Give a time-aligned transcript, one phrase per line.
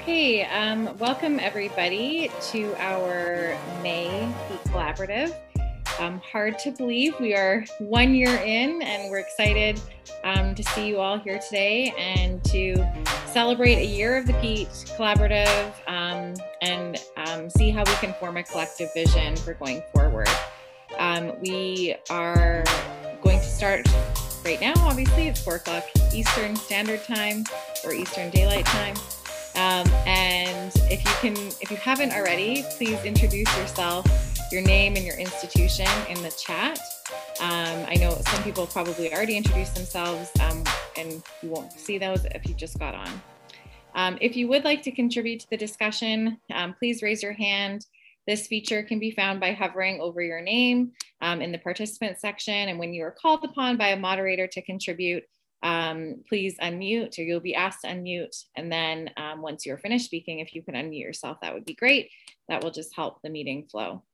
[0.00, 5.36] Okay, um, welcome everybody to our May PETE Collaborative.
[6.00, 9.80] Um, hard to believe we are one year in, and we're excited
[10.24, 12.74] um, to see you all here today and to
[13.26, 14.68] celebrate a year of the PETE
[14.98, 20.28] Collaborative um, and um, see how we can form a collective vision for going forward.
[20.98, 22.64] Um, we are
[23.22, 23.86] going to start
[24.44, 27.44] right now, obviously, it's 4 o'clock Eastern Standard Time
[27.84, 28.96] or Eastern Daylight Time.
[29.56, 34.06] Um, and if you can, if you haven't already, please introduce yourself
[34.54, 36.78] your name and your institution in the chat.
[37.40, 40.62] Um, I know some people probably already introduced themselves um,
[40.96, 43.22] and you won't see those if you just got on.
[43.96, 47.86] Um, if you would like to contribute to the discussion, um, please raise your hand.
[48.26, 52.68] This feature can be found by hovering over your name um, in the participant section.
[52.68, 55.24] And when you are called upon by a moderator to contribute,
[55.64, 58.44] um, please unmute or you'll be asked to unmute.
[58.54, 62.10] And then once you're finished speaking, if you can unmute yourself, that would be great.
[62.48, 64.04] That will just help the meeting flow.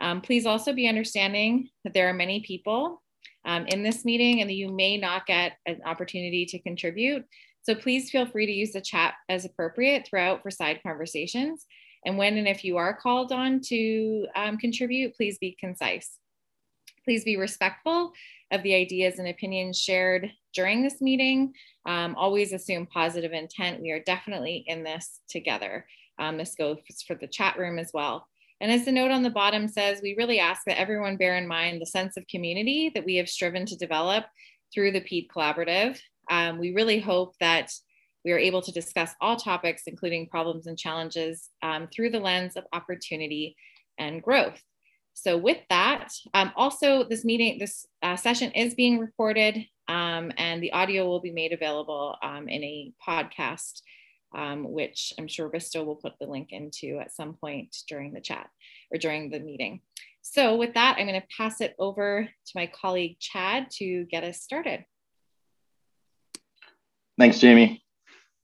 [0.00, 3.02] Um, please also be understanding that there are many people
[3.44, 7.24] um, in this meeting and that you may not get an opportunity to contribute.
[7.62, 11.66] So please feel free to use the chat as appropriate throughout for side conversations.
[12.06, 16.18] And when and if you are called on to um, contribute, please be concise.
[17.04, 18.12] Please be respectful
[18.50, 21.52] of the ideas and opinions shared during this meeting.
[21.86, 23.82] Um, always assume positive intent.
[23.82, 25.86] We are definitely in this together.
[26.18, 28.26] Um, this goes for the chat room as well.
[28.60, 31.46] And as the note on the bottom says, we really ask that everyone bear in
[31.46, 34.24] mind the sense of community that we have striven to develop
[34.72, 35.98] through the PETE Collaborative.
[36.30, 37.70] Um, we really hope that
[38.24, 42.56] we are able to discuss all topics, including problems and challenges, um, through the lens
[42.56, 43.56] of opportunity
[43.98, 44.62] and growth.
[45.14, 50.62] So, with that, um, also this meeting, this uh, session is being recorded, um, and
[50.62, 53.80] the audio will be made available um, in a podcast
[54.34, 58.20] um, which I'm sure Visto will put the link into at some point during the
[58.20, 58.48] chat
[58.92, 59.80] or during the meeting.
[60.22, 64.24] So with that, I'm going to pass it over to my colleague Chad to get
[64.24, 64.84] us started.
[67.18, 67.84] Thanks, Jamie.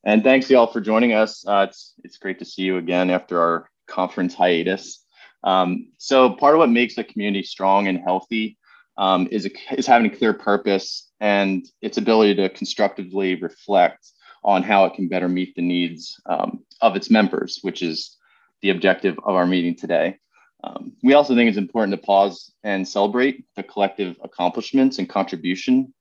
[0.05, 1.45] And thanks y'all for joining us.
[1.47, 5.00] Uh, it's, it's great to see you again after our conference hiatus.
[5.45, 8.59] Um, so part of what makes a community strong and healthy
[8.99, 14.07] um, is, a, is having a clear purpose and its ability to constructively reflect
[14.43, 18.17] on how it can better meet the needs um, of its members, which is
[18.63, 20.19] the objective of our meeting today.
[20.63, 25.95] Um, we also think it's important to pause and celebrate the collective accomplishments and contribution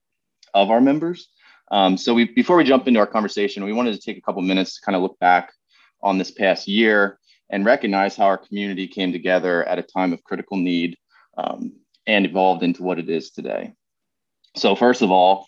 [0.54, 1.30] of our members.
[1.72, 4.42] Um, so we, before we jump into our conversation, we wanted to take a couple
[4.42, 5.54] minutes to kind of look back
[6.02, 7.19] on this past year
[7.50, 10.98] and recognize how our community came together at a time of critical need
[11.38, 11.74] um,
[12.06, 13.74] and evolved into what it is today.
[14.56, 15.48] So first of all,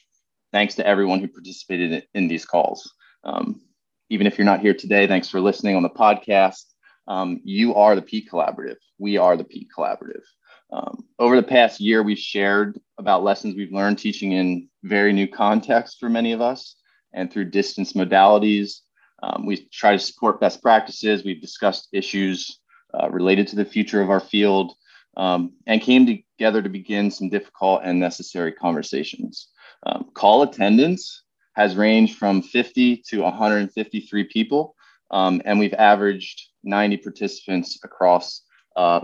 [0.51, 2.91] thanks to everyone who participated in these calls.
[3.23, 3.61] Um,
[4.09, 6.65] even if you're not here today, thanks for listening on the podcast.
[7.07, 8.77] Um, you are the PETE Collaborative.
[8.99, 10.23] We are the PETE Collaborative.
[10.71, 15.27] Um, over the past year, we've shared about lessons we've learned teaching in very new
[15.27, 16.75] contexts for many of us
[17.13, 18.79] and through distance modalities.
[19.23, 21.23] Um, we try to support best practices.
[21.23, 22.59] We've discussed issues
[22.93, 24.73] uh, related to the future of our field
[25.17, 29.49] um, and came together to begin some difficult and necessary conversations.
[29.85, 31.23] Um, call attendance
[31.53, 34.75] has ranged from 50 to 153 people,
[35.11, 38.43] um, and we've averaged 90 participants across
[38.75, 39.01] uh,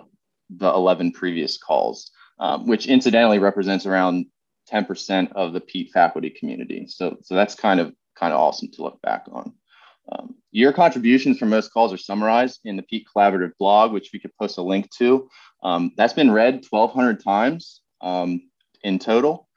[0.50, 4.28] the 11 previous calls, um, which incidentally represents around
[4.72, 6.88] 10% of the PETE faculty community.
[6.88, 9.54] So, so that's kind of kind of awesome to look back on.
[10.12, 14.20] Um, your contributions from most calls are summarized in the PETE Collaborative blog, which we
[14.20, 15.30] could post a link to.
[15.64, 18.50] Um, that's been read 1,200 times um,
[18.84, 19.48] in total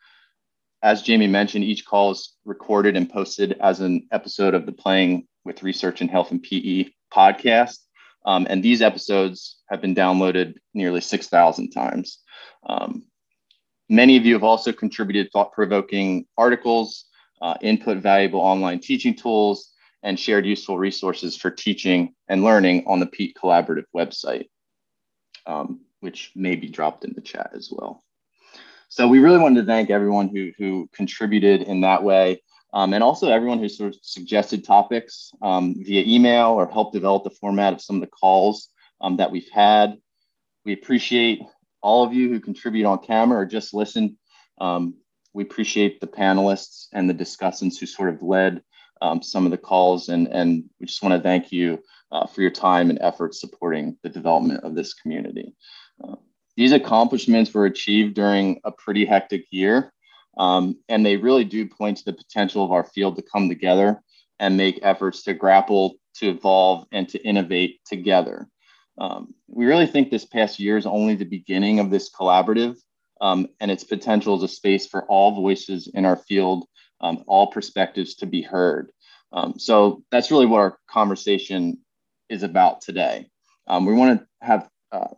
[0.82, 5.26] as Jamie mentioned, each call is recorded and posted as an episode of the Playing
[5.44, 7.78] with Research in Health and PE podcast.
[8.24, 12.20] Um, and these episodes have been downloaded nearly 6,000 times.
[12.66, 13.04] Um,
[13.88, 17.06] many of you have also contributed thought provoking articles,
[17.42, 19.72] uh, input valuable online teaching tools,
[20.02, 24.48] and shared useful resources for teaching and learning on the PETE Collaborative website,
[25.46, 28.02] um, which may be dropped in the chat as well.
[28.88, 32.42] So we really wanted to thank everyone who, who contributed in that way.
[32.72, 37.24] Um, and also everyone who sort of suggested topics um, via email or helped develop
[37.24, 38.68] the format of some of the calls
[39.00, 39.96] um, that we've had.
[40.64, 41.40] We appreciate
[41.82, 44.18] all of you who contribute on camera or just listen.
[44.60, 44.94] Um,
[45.32, 48.62] we appreciate the panelists and the discussants who sort of led
[49.00, 50.08] um, some of the calls.
[50.08, 51.82] And, and we just want to thank you
[52.12, 55.54] uh, for your time and effort supporting the development of this community.
[56.02, 56.16] Uh,
[56.56, 59.92] these accomplishments were achieved during a pretty hectic year,
[60.36, 64.02] um, and they really do point to the potential of our field to come together
[64.38, 68.48] and make efforts to grapple to evolve, and to innovate together.
[68.98, 72.76] Um, we really think this past year is only the beginning of this collaborative
[73.20, 76.66] um, and its potential as a space for all voices in our field,
[77.00, 78.90] um, all perspectives to be heard.
[79.32, 81.78] Um, so that's really what our conversation
[82.28, 83.30] is about today.
[83.66, 85.14] Um, we want to have uh,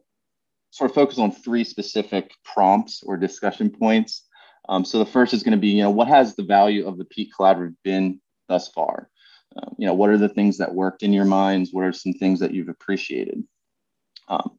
[0.70, 4.26] sort of focus on three specific prompts or discussion points.
[4.68, 6.98] Um, so the first is going to be, you know, what has the value of
[6.98, 9.08] the PETE Collaborative been thus far?
[9.56, 11.70] Um, you know, what are the things that worked in your minds?
[11.72, 13.44] What are some things that you've appreciated?
[14.28, 14.52] Um,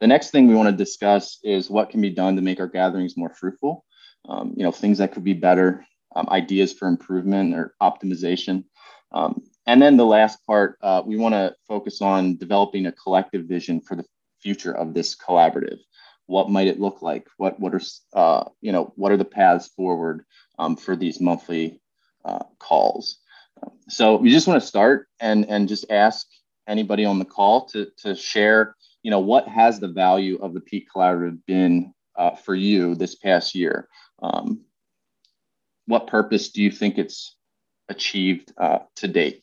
[0.00, 2.66] the next thing we want to discuss is what can be done to make our
[2.66, 3.84] gatherings more fruitful.
[4.28, 5.84] Um, you know, things that could be better,
[6.16, 8.64] um, ideas for improvement or optimization.
[9.12, 13.44] Um, and then the last part, uh, we want to focus on developing a collective
[13.46, 14.04] vision for the
[14.40, 15.78] future of this collaborative.
[16.26, 17.26] What might it look like?
[17.36, 17.80] What what are
[18.14, 20.24] uh, you know what are the paths forward
[20.58, 21.80] um, for these monthly
[22.24, 23.18] uh, calls?
[23.88, 26.26] So we just want to start and and just ask
[26.68, 28.76] anybody on the call to to share.
[29.02, 33.16] You know what has the value of the PETE Collaborative been uh, for you this
[33.16, 33.88] past year?
[34.22, 34.60] Um,
[35.90, 37.36] what purpose do you think it's
[37.88, 39.42] achieved uh, to date?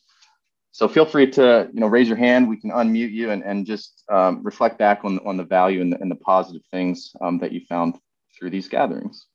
[0.72, 2.48] So feel free to you know raise your hand.
[2.48, 5.92] We can unmute you and, and just um, reflect back on, on the value and
[5.92, 7.98] the, and the positive things um, that you found
[8.38, 9.26] through these gatherings.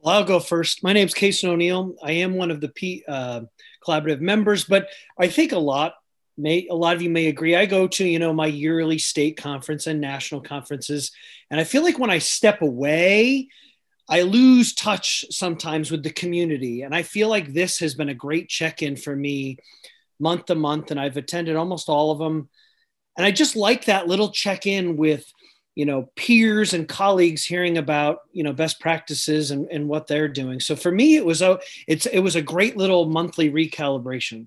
[0.00, 0.82] Well, I'll go first.
[0.82, 1.94] My name is Kason O'Neill.
[2.02, 3.42] I am one of the P, uh,
[3.86, 5.94] collaborative members, but I think a lot
[6.36, 7.56] may a lot of you may agree.
[7.56, 11.12] I go to you know my yearly state conference and national conferences,
[11.50, 13.48] and I feel like when I step away,
[14.08, 18.14] I lose touch sometimes with the community, and I feel like this has been a
[18.14, 19.58] great check-in for me
[20.20, 22.48] month to month, and I've attended almost all of them.
[23.16, 25.24] And I just like that little check in with,
[25.74, 30.28] you know, peers and colleagues hearing about, you know, best practices and, and what they're
[30.28, 30.60] doing.
[30.60, 31.58] So for me, it was a,
[31.88, 34.46] it's, it was a great little monthly recalibration.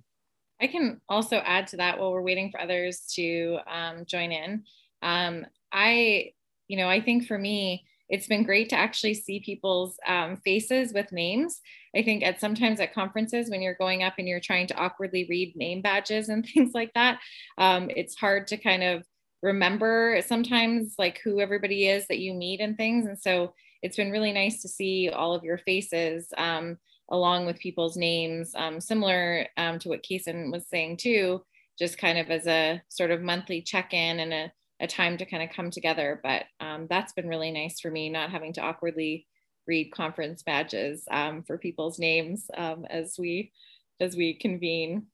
[0.62, 4.63] I can also add to that while we're waiting for others to um, join in.
[5.01, 6.31] Um, I,
[6.68, 10.94] you know, I think for me, it's been great to actually see people's um, faces
[10.94, 11.62] with names.
[11.95, 15.25] I think at sometimes at conferences when you're going up and you're trying to awkwardly
[15.30, 17.19] read name badges and things like that,
[17.57, 19.04] um, it's hard to kind of
[19.44, 23.06] remember sometimes like who everybody is that you meet and things.
[23.06, 26.77] And so it's been really nice to see all of your faces um,
[27.10, 31.42] along with people's names, um, similar um, to what Kason was saying too,
[31.77, 35.44] just kind of as a sort of monthly check-in and a a time to kind
[35.44, 36.19] of come together.
[36.24, 39.25] But um, that's been really nice for me, not having to awkwardly
[39.68, 43.51] read conference badges um, for people's names um, as we
[44.00, 45.07] as we convene.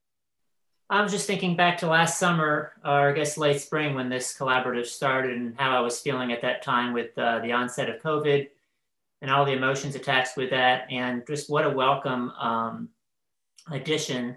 [0.90, 4.38] I was just thinking back to last summer, or I guess late spring, when this
[4.38, 8.02] collaborative started, and how I was feeling at that time with uh, the onset of
[8.02, 8.50] COVID
[9.22, 12.90] and all the emotions attached with that, and just what a welcome um,
[13.72, 14.36] addition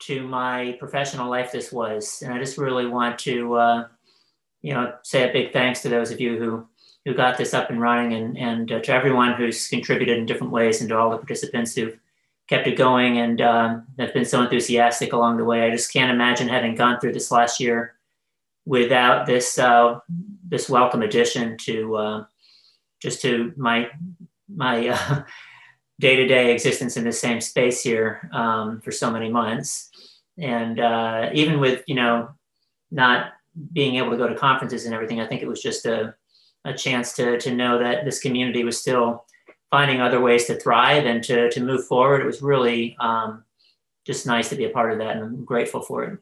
[0.00, 2.22] to my professional life this was.
[2.22, 3.88] And I just really want to uh,
[4.62, 6.66] you know, say a big thanks to those of you who
[7.06, 10.52] who got this up and running, and and uh, to everyone who's contributed in different
[10.52, 11.98] ways, and to all the participants who've
[12.48, 15.62] kept it going and um, have been so enthusiastic along the way.
[15.62, 17.94] I just can't imagine having gone through this last year
[18.66, 20.00] without this uh,
[20.48, 22.24] this welcome addition to uh,
[23.00, 23.88] just to my
[24.48, 25.24] my
[26.00, 29.90] day to day existence in the same space here um, for so many months,
[30.36, 32.28] and uh, even with you know
[32.90, 33.32] not
[33.72, 36.14] being able to go to conferences and everything, I think it was just a,
[36.64, 39.24] a chance to, to know that this community was still
[39.70, 42.20] finding other ways to thrive and to, to move forward.
[42.20, 43.44] It was really um,
[44.06, 46.18] just nice to be a part of that and I'm grateful for it.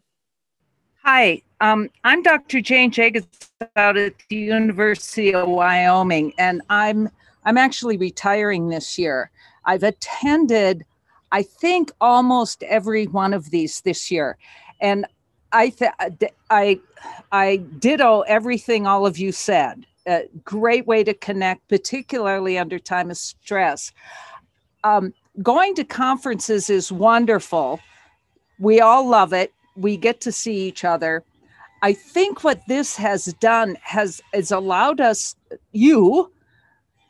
[1.04, 2.60] Hi, um, I'm Dr.
[2.60, 7.08] Jane Jacobs out at the University of Wyoming, and I'm
[7.44, 9.30] I'm actually retiring this year.
[9.64, 10.84] I've attended,
[11.32, 14.36] I think, almost every one of these this year,
[14.82, 15.06] and
[15.52, 15.92] I th-
[16.50, 16.80] I
[17.32, 19.86] I ditto everything all of you said.
[20.06, 23.92] A great way to connect, particularly under time of stress.
[24.84, 25.12] Um,
[25.42, 27.80] going to conferences is wonderful.
[28.58, 29.52] We all love it.
[29.76, 31.22] We get to see each other.
[31.82, 35.36] I think what this has done has has allowed us,
[35.72, 36.32] you,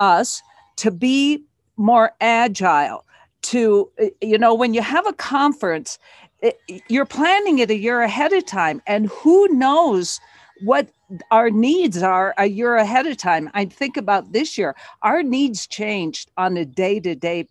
[0.00, 0.42] us,
[0.76, 1.42] to be
[1.76, 3.04] more agile.
[3.42, 3.90] To
[4.20, 5.98] you know, when you have a conference,
[6.40, 10.20] it, you're planning it a year ahead of time and who knows
[10.62, 10.88] what
[11.30, 13.50] our needs are a year ahead of time?
[13.54, 17.48] I think about this year our needs changed on a day to day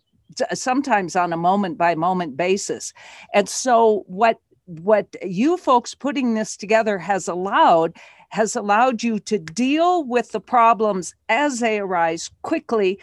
[0.52, 2.92] sometimes on a moment by moment basis.
[3.34, 7.96] And so what what you folks putting this together has allowed
[8.30, 12.98] has allowed you to deal with the problems as they arise quickly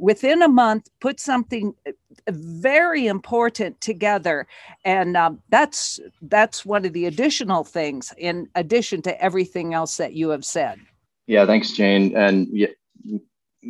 [0.00, 1.92] within a month put something uh,
[2.28, 4.46] very important together.
[4.84, 10.14] And um, that's that's one of the additional things in addition to everything else that
[10.14, 10.80] you have said.
[11.26, 12.16] Yeah thanks jane.
[12.16, 12.68] And yeah,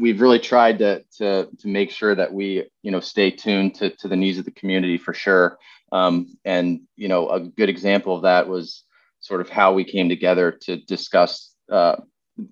[0.01, 3.91] we've really tried to, to to make sure that we you know stay tuned to,
[3.91, 5.59] to the needs of the community for sure.
[5.93, 8.85] Um, and you know a good example of that was
[9.19, 11.97] sort of how we came together to discuss uh,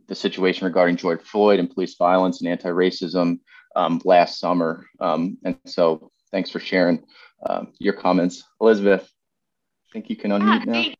[0.06, 3.38] the situation regarding George Floyd and police violence and anti-racism
[3.76, 4.86] um, last summer.
[5.00, 7.04] Um, and so, thanks for sharing
[7.44, 9.10] uh, your comments, Elizabeth.
[9.88, 10.72] I think you can unmute yeah, now.
[10.72, 10.96] Thanks.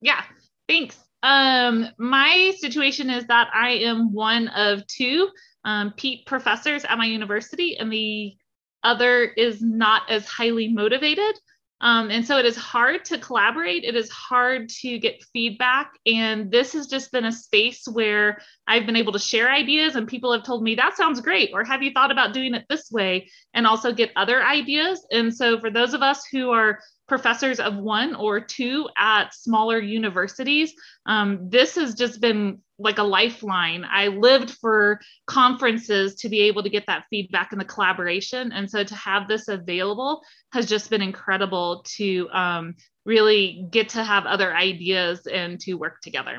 [0.00, 0.22] Yeah,
[0.68, 0.96] thanks.
[1.22, 5.28] Um, my situation is that I am one of two
[5.64, 8.36] um, PETE professors at my university, and the
[8.84, 11.38] other is not as highly motivated.
[11.80, 13.84] Um, and so it is hard to collaborate.
[13.84, 15.92] It is hard to get feedback.
[16.06, 20.08] And this has just been a space where I've been able to share ideas, and
[20.08, 21.50] people have told me, that sounds great.
[21.52, 23.28] Or have you thought about doing it this way?
[23.54, 25.06] And also get other ideas.
[25.12, 29.80] And so for those of us who are professors of one or two at smaller
[29.80, 30.74] universities.
[31.06, 33.84] Um, this has just been like a lifeline.
[33.90, 38.52] I lived for conferences to be able to get that feedback and the collaboration.
[38.52, 40.22] And so to have this available
[40.52, 42.74] has just been incredible to um,
[43.04, 46.38] really get to have other ideas and to work together.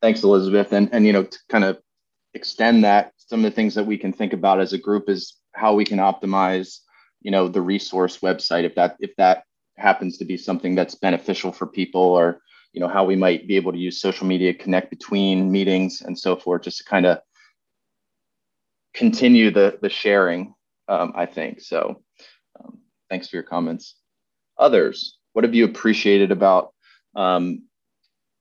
[0.00, 0.72] Thanks, Elizabeth.
[0.72, 1.78] And, and you know, to kind of
[2.34, 5.36] extend that, some of the things that we can think about as a group is
[5.54, 6.78] how we can optimize
[7.22, 9.44] you know the resource website if that if that
[9.82, 12.40] happens to be something that's beneficial for people or
[12.72, 16.18] you know how we might be able to use social media connect between meetings and
[16.18, 17.18] so forth just to kind of
[18.94, 20.54] continue the the sharing
[20.88, 21.60] um, i think.
[21.60, 22.02] So
[22.58, 22.78] um,
[23.10, 23.96] thanks for your comments.
[24.58, 26.72] Others what have you appreciated about
[27.16, 27.62] um,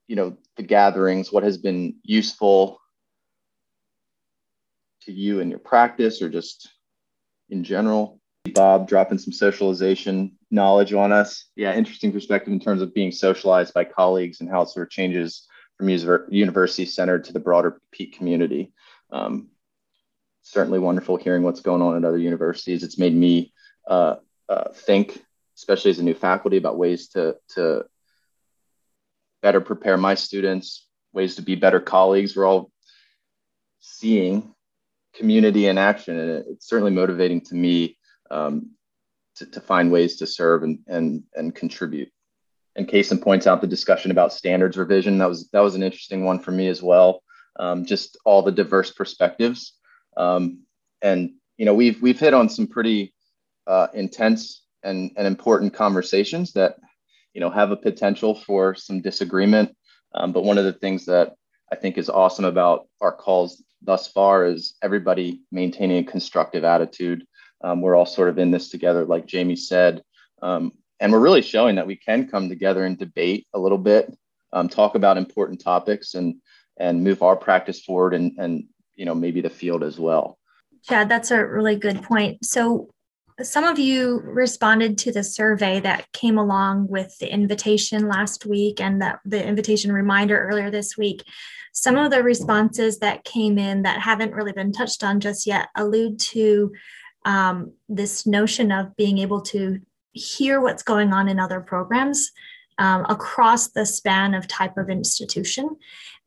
[0.08, 1.32] you know the gatherings?
[1.32, 2.80] What has been useful
[5.04, 6.70] to you in your practice or just
[7.50, 11.46] in general Bob dropping some socialization knowledge on us.
[11.56, 14.92] Yeah, interesting perspective in terms of being socialized by colleagues and how it sort of
[14.92, 18.72] changes from university centered to the broader PETE community.
[19.12, 19.50] Um,
[20.44, 22.84] certainly wonderful hearing what's going on at other universities.
[22.84, 23.54] It's made me
[23.88, 24.16] uh,
[24.50, 25.24] uh, think,
[25.58, 27.86] especially as a new faculty, about ways to, to
[29.42, 32.36] better prepare my students, ways to be better colleagues.
[32.36, 32.72] We're all
[33.80, 34.54] seeing
[35.16, 37.98] community in action, and it's certainly motivating to me
[38.32, 38.72] um,
[39.36, 42.10] to, to find ways to serve and, and, and contribute.
[42.76, 45.18] And Kason points out the discussion about standards revision.
[45.18, 47.22] That was, that was an interesting one for me as well.
[47.60, 49.74] Um, just all the diverse perspectives.
[50.16, 50.64] Um,
[51.02, 53.14] and, you know, we've, we've hit on some pretty
[53.68, 56.78] uh, intense and, and important conversations that,
[57.34, 59.76] you know, have a potential for some disagreement.
[60.16, 61.34] Um, but one of the things that
[61.72, 67.26] I think is awesome about our calls thus far is everybody maintaining a constructive attitude
[67.64, 70.04] um, we're all sort of in this together, like Jamie said.
[70.42, 74.16] Um, and we're really showing that we can come together and debate a little bit,
[74.54, 76.36] um, talk about important topics and,
[76.80, 78.66] and move our practice forward and, and,
[78.96, 80.38] you know, maybe the field as well.
[80.84, 82.44] Chad, that's a really good point.
[82.46, 82.90] So
[83.42, 88.80] some of you responded to the survey that came along with the invitation last week
[88.80, 91.24] and that the invitation reminder earlier this week.
[91.74, 95.70] Some of the responses that came in that haven't really been touched on just yet
[95.76, 96.72] allude to
[97.26, 99.80] um, this notion of being able to
[100.14, 102.32] hear what's going on in other programs
[102.78, 105.70] um, across the span of type of institution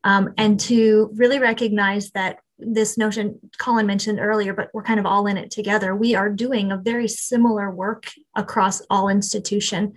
[0.03, 5.05] um, and to really recognize that this notion colin mentioned earlier but we're kind of
[5.05, 5.93] all in it together.
[5.93, 9.93] We are doing a very similar work across all institution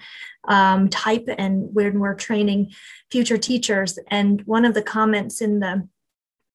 [0.48, 2.72] um, type and when we're training
[3.10, 3.98] future teachers.
[4.08, 5.88] And one of the comments in the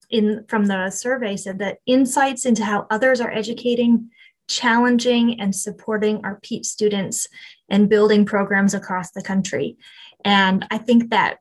[0.09, 4.09] in from the survey said that insights into how others are educating
[4.47, 7.27] challenging and supporting our PETE students
[7.69, 9.77] and building programs across the country.
[10.25, 11.39] And I think that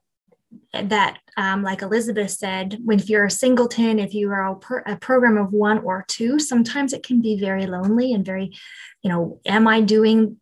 [0.73, 4.79] that um, like elizabeth said when if you're a singleton if you are a, per,
[4.85, 8.51] a, program of one or two sometimes it can be very lonely and very
[9.01, 10.37] you know am i doing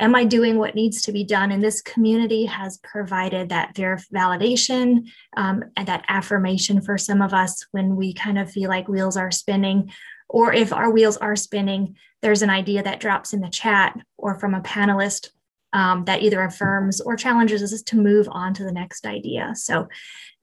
[0.00, 5.06] am i doing what needs to be done and this community has provided that validation
[5.36, 9.16] um, and that affirmation for some of us when we kind of feel like wheels
[9.16, 9.90] are spinning
[10.28, 14.38] or if our wheels are spinning, there's an idea that drops in the chat or
[14.38, 15.28] from a panelist
[15.72, 19.52] um, that either affirms or challenges us to move on to the next idea.
[19.54, 19.88] So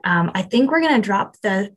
[0.04, 1.76] um, I think we're going to drop the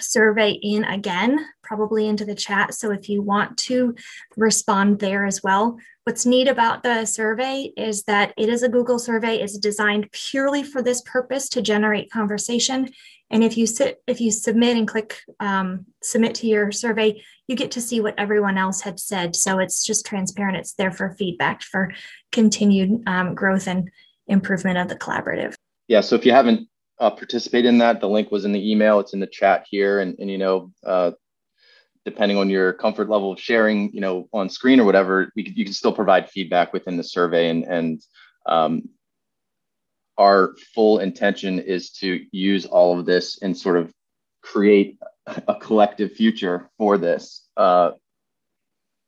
[0.00, 2.74] survey in again, probably into the chat.
[2.74, 3.94] So if you want to
[4.36, 5.78] respond there as well.
[6.04, 9.36] What's neat about the survey is that it is a Google survey.
[9.36, 12.90] It's designed purely for this purpose to generate conversation.
[13.32, 17.56] And if you sit, if you submit and click um, submit to your survey, you
[17.56, 19.34] get to see what everyone else had said.
[19.34, 20.58] So it's just transparent.
[20.58, 21.92] It's there for feedback for
[22.30, 23.90] continued um, growth and
[24.28, 25.54] improvement of the collaborative.
[25.88, 26.02] Yeah.
[26.02, 26.68] So if you haven't
[27.02, 28.00] uh, participate in that.
[28.00, 29.00] The link was in the email.
[29.00, 29.98] It's in the chat here.
[29.98, 31.10] And, and you know, uh,
[32.04, 35.64] depending on your comfort level of sharing, you know, on screen or whatever, we, you
[35.64, 37.48] can still provide feedback within the survey.
[37.48, 38.02] And, and
[38.46, 38.88] um,
[40.18, 43.92] our full intention is to use all of this and sort of
[44.42, 47.92] create a collective future for this, uh,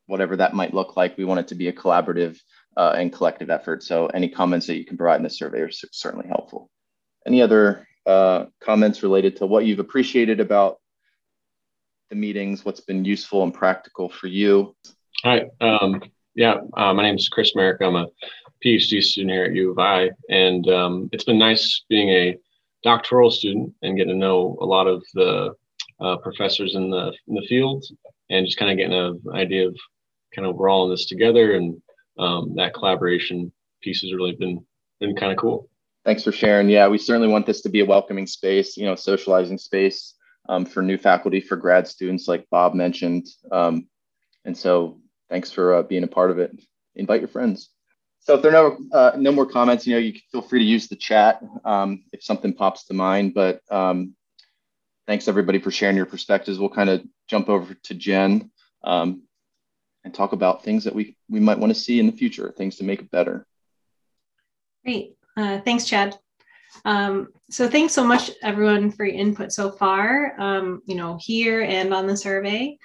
[0.06, 1.16] whatever that might look like.
[1.16, 2.38] We want it to be a collaborative
[2.76, 3.82] uh, and collective effort.
[3.82, 6.70] So any comments that you can provide in the survey are certainly helpful.
[7.26, 10.78] Any other uh, comments related to what you've appreciated about
[12.10, 14.76] the meetings, what's been useful and practical for you?
[15.22, 16.02] Hi, um,
[16.34, 17.80] yeah, uh, my name is Chris Merrick.
[17.80, 18.06] I'm a
[18.64, 22.38] PhD student here at U of I, and um, it's been nice being a
[22.82, 25.54] doctoral student and getting to know a lot of the
[26.00, 27.84] uh, professors in the in the field,
[28.30, 29.76] and just kind of getting an idea of
[30.34, 31.80] kind of we're all in this together, and
[32.18, 33.52] um, that collaboration
[33.82, 34.64] piece has really been
[35.00, 35.68] been kind of cool.
[36.04, 36.68] Thanks for sharing.
[36.68, 40.14] Yeah, we certainly want this to be a welcoming space, you know, socializing space
[40.48, 43.26] um, for new faculty, for grad students, like Bob mentioned.
[43.50, 43.88] Um,
[44.44, 46.52] and so, thanks for uh, being a part of it.
[46.94, 47.70] Invite your friends.
[48.24, 50.58] So, if there are no uh, no more comments, you know, you can feel free
[50.58, 53.34] to use the chat um, if something pops to mind.
[53.34, 54.14] But um,
[55.06, 56.58] thanks everybody for sharing your perspectives.
[56.58, 58.50] We'll kind of jump over to Jen
[58.82, 59.22] um,
[60.04, 62.76] and talk about things that we we might want to see in the future, things
[62.76, 63.46] to make it better.
[64.84, 65.16] Great.
[65.36, 66.18] Uh, thanks, Chad.
[66.84, 71.62] Um, so thanks so much, everyone, for your input so far, um, you know, here
[71.62, 72.78] and on the survey.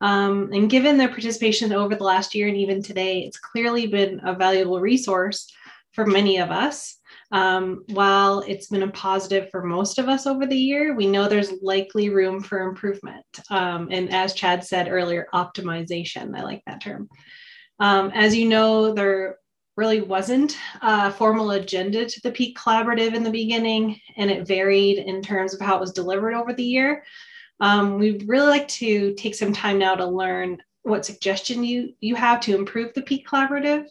[0.00, 4.20] Um, and given their participation over the last year and even today, it's clearly been
[4.24, 5.50] a valuable resource
[5.92, 6.98] for many of us.
[7.30, 11.26] Um, while it's been a positive for most of us over the year, we know
[11.26, 13.24] there's likely room for improvement.
[13.50, 17.08] Um, and as Chad said earlier, optimization, I like that term.
[17.80, 19.38] Um, as you know, there
[19.76, 24.98] really wasn't a formal agenda to the PETE Collaborative in the beginning, and it varied
[24.98, 27.04] in terms of how it was delivered over the year.
[27.60, 32.14] Um, we'd really like to take some time now to learn what suggestion you, you
[32.14, 33.86] have to improve the PETE Collaborative.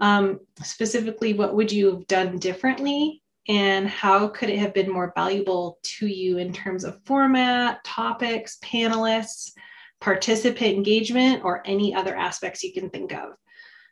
[0.00, 5.12] Um, specifically, what would you have done differently and how could it have been more
[5.14, 9.52] valuable to you in terms of format, topics, panelists,
[10.00, 13.30] participant engagement, or any other aspects you can think of?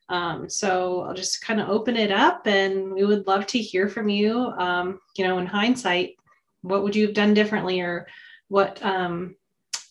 [0.08, 3.88] Um, so I'll just kind of open it up and we would love to hear
[3.88, 4.38] from you.
[4.38, 6.16] Um, you know, in hindsight,
[6.60, 8.06] what would you have done differently or
[8.48, 9.34] what um,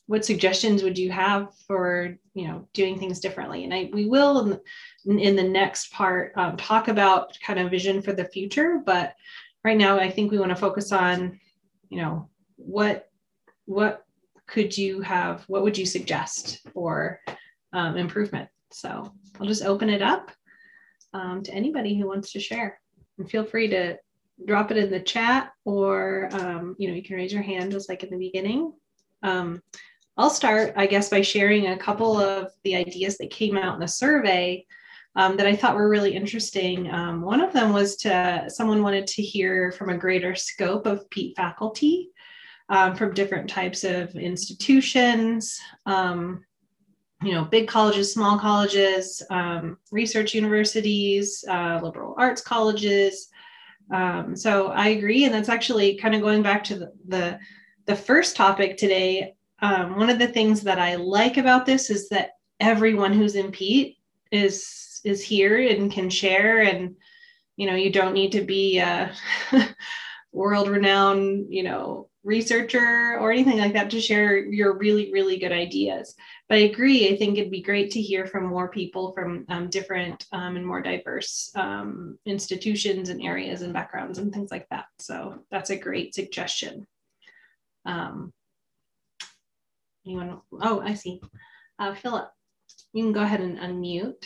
[0.08, 4.60] what suggestions would you have for you know doing things differently and I, we will
[5.06, 9.16] in, in the next part um, talk about kind of vision for the future but
[9.64, 11.40] right now i think we want to focus on
[11.90, 13.10] you know what
[13.66, 14.06] what
[14.46, 17.20] could you have what would you suggest for
[17.72, 20.32] um, improvement so I'll just open it up
[21.14, 22.80] um, to anybody who wants to share.
[23.18, 23.98] And feel free to
[24.46, 27.90] drop it in the chat or, um, you know, you can raise your hand just
[27.90, 28.74] like in the beginning.
[29.22, 29.62] Um,
[30.18, 33.80] I'll start, I guess, by sharing a couple of the ideas that came out in
[33.80, 34.66] the survey
[35.16, 36.92] um, that I thought were really interesting.
[36.92, 41.10] Um, one of them was to someone wanted to hear from a greater scope of
[41.10, 42.10] PETE faculty
[42.70, 46.44] um, from different types of institutions, um,
[47.22, 53.30] you know, big colleges, small colleges, um, research universities, uh, liberal arts colleges.
[53.92, 57.40] Um, so I agree, and that's actually kind of going back to the the,
[57.86, 59.36] the first topic today.
[59.60, 63.52] Um, one of the things that I like about this is that everyone who's in
[63.52, 63.98] PETE
[64.32, 66.96] is is here and can share, and
[67.56, 69.14] you know, you don't need to be a
[70.32, 75.52] world renowned, you know, researcher or anything like that to share your really really good
[75.52, 76.16] ideas.
[76.48, 79.70] But i agree i think it'd be great to hear from more people from um,
[79.70, 84.86] different um, and more diverse um, institutions and areas and backgrounds and things like that.
[85.00, 86.88] So that's a great suggestion.
[87.86, 88.34] Um,
[90.06, 91.22] anyone oh i see.
[91.80, 92.30] Uh, philip
[92.94, 94.26] you can go ahead and unmute.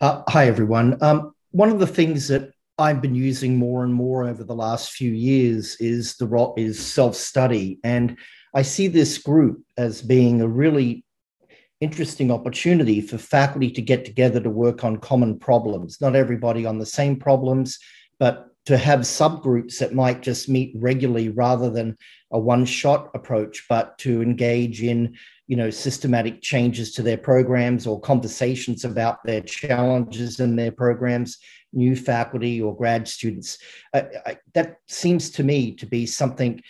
[0.00, 1.02] Uh, hi everyone.
[1.02, 4.92] Um, one of the things that I've been using more and more over the last
[4.92, 8.18] few years is the is self study, and
[8.52, 11.04] I see this group as being a really
[11.80, 16.00] interesting opportunity for faculty to get together to work on common problems.
[16.00, 17.78] Not everybody on the same problems,
[18.18, 21.96] but to have subgroups that might just meet regularly rather than
[22.32, 25.14] a one-shot approach, but to engage in
[25.46, 31.38] you know systematic changes to their programs or conversations about their challenges in their programs
[31.74, 33.58] new faculty or grad students.
[33.92, 36.62] I, I, that seems to me to be something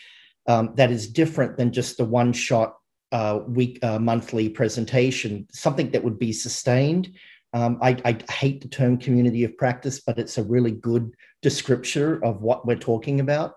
[0.47, 2.77] um, that is different than just the one shot
[3.13, 7.15] uh, week uh, monthly presentation something that would be sustained.
[7.53, 12.19] Um, I, I, hate the term community of practice but it's a really good description
[12.25, 13.55] of what we're talking about.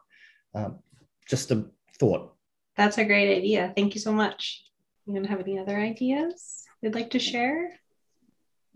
[0.53, 0.79] Um,
[1.27, 1.65] just a
[1.99, 2.35] thought.
[2.75, 3.73] That's a great idea.
[3.75, 4.63] Thank you so much.
[5.07, 7.79] Anyone have any other ideas they'd like to share?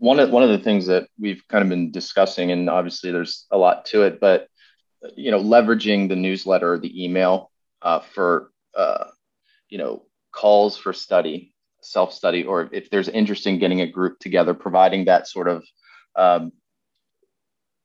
[0.02, 3.46] One of one of the things that we've kind of been discussing, and obviously there's
[3.52, 4.48] a lot to it, but
[5.16, 9.04] you know, leveraging the newsletter or the email uh, for uh,
[9.68, 14.18] you know calls for study, self study, or if there's interest in getting a group
[14.18, 15.64] together, providing that sort of
[16.16, 16.50] um,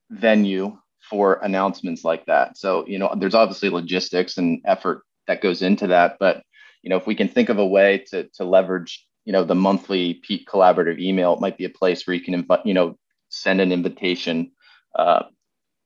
[0.09, 0.75] venue
[1.11, 2.57] for announcements like that.
[2.57, 6.41] So you know, there's obviously logistics and effort that goes into that, but
[6.81, 9.53] you know, if we can think of a way to, to leverage, you know, the
[9.53, 12.97] monthly PETE collaborative email, it might be a place where you can invite, you know,
[13.27, 14.53] send an invitation
[14.95, 15.23] uh,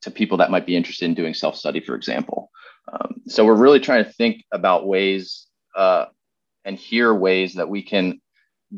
[0.04, 2.52] to people that might be interested in doing self-study, for example.
[2.94, 6.06] Um, so we're really trying to think about ways uh,
[6.66, 8.22] and hear ways that we can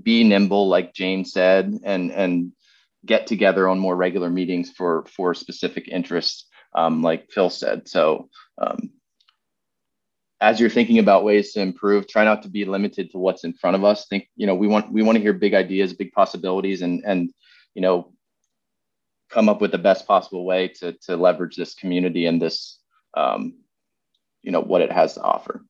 [0.01, 2.53] be nimble, like Jane said, and and
[3.05, 7.89] get together on more regular meetings for for specific interests, um, like Phil said.
[7.89, 8.91] So um,
[10.43, 13.53] as you're thinking about ways to improve, try not to be limited to what's in
[13.53, 14.07] front of us.
[14.07, 17.31] Think, you know, we want we want to hear big ideas, big possibilities, and and
[17.75, 18.11] you know,
[19.29, 22.79] come up with the best possible way to to leverage this community and this,
[23.15, 23.53] um,
[24.41, 25.63] you know, what it has to offer.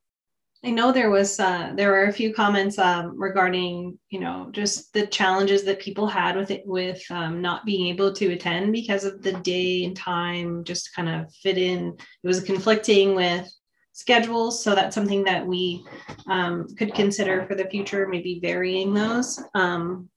[0.66, 4.92] I know there was uh, there were a few comments um, regarding you know just
[4.94, 9.06] the challenges that people had with it with um, not being able to attend because
[9.06, 11.96] of the day and time just kind of fit in.
[12.24, 13.48] It was conflicting with
[13.94, 14.64] schedules.
[14.64, 15.86] So that's something that we
[16.28, 19.42] um, could consider for the future, maybe varying those.
[19.54, 20.10] Um,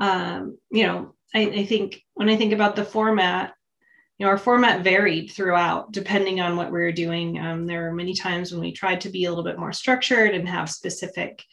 [0.00, 3.54] um, you know, I, I think when I think about the format,
[4.18, 7.38] you know, our format varied throughout depending on what we were doing.
[7.38, 10.34] Um, there were many times when we tried to be a little bit more structured
[10.34, 11.44] and have specific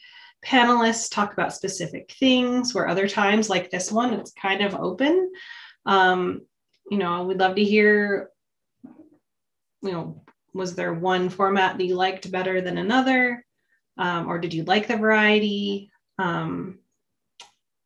[0.44, 5.30] panelists talk about specific things, where other times, like this one, it's kind of open.
[5.86, 6.42] Um,
[6.90, 8.30] you know, we'd love to hear,
[8.84, 13.44] you know, was there one format that you liked better than another?
[13.98, 15.90] Um, or did you like the variety?
[16.18, 16.78] Um,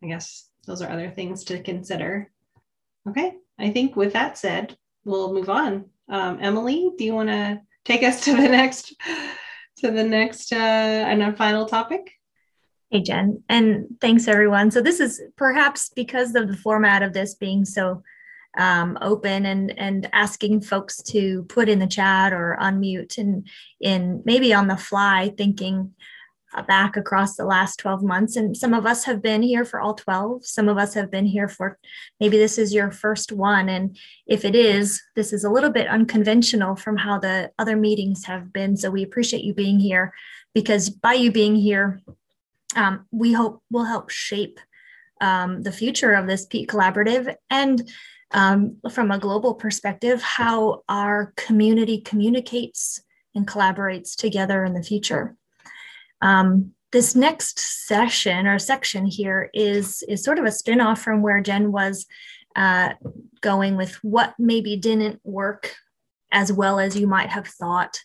[0.02, 2.30] I guess those are other things to consider.
[3.08, 5.86] Okay, I think with that said, we'll move on.
[6.08, 8.94] Um, Emily, do you want to take us to the next
[9.78, 12.12] to the next uh, and a final topic?
[12.90, 14.70] Hey, Jen, and thanks everyone.
[14.70, 18.02] So this is perhaps because of the format of this being so
[18.58, 23.46] um, open and and asking folks to put in the chat or unmute and
[23.80, 25.94] in maybe on the fly thinking
[26.62, 28.36] back across the last 12 months.
[28.36, 31.26] And some of us have been here for all 12 some of us have been
[31.26, 31.78] here for
[32.18, 33.68] maybe this is your first one.
[33.68, 38.24] And if it is this is a little bit unconventional from how the other meetings
[38.24, 38.76] have been.
[38.76, 40.14] So we appreciate you being here
[40.54, 42.00] because by you being here
[42.74, 44.60] um, we hope will help shape
[45.20, 47.34] um, the future of this PETE Collaborative.
[47.50, 47.90] And
[48.32, 53.02] um, from a global perspective, how our community communicates
[53.34, 55.36] and collaborates together in the future.
[56.20, 61.40] Um, this next session or section here is, is sort of a spin-off from where
[61.40, 62.06] Jen was
[62.56, 62.94] uh,
[63.40, 65.76] going with what maybe didn't work
[66.32, 68.00] as well as you might have thought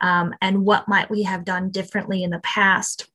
[0.00, 3.08] um, and what might we have done differently in the past.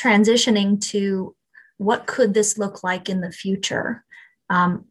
[0.00, 1.36] Transitioning to
[1.76, 4.04] what could this look like in the future?
[4.48, 4.86] Um,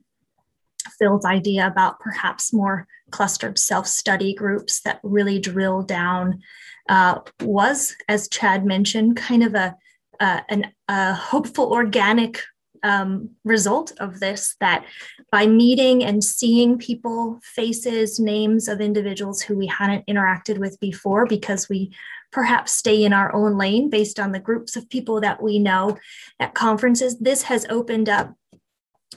[0.99, 6.41] Phil's idea about perhaps more clustered self study groups that really drill down
[6.89, 9.75] uh, was, as Chad mentioned, kind of a,
[10.19, 12.41] an, a hopeful organic
[12.83, 14.85] um, result of this that
[15.31, 21.25] by meeting and seeing people, faces, names of individuals who we hadn't interacted with before
[21.25, 21.91] because we
[22.31, 25.97] perhaps stay in our own lane based on the groups of people that we know
[26.39, 28.33] at conferences, this has opened up.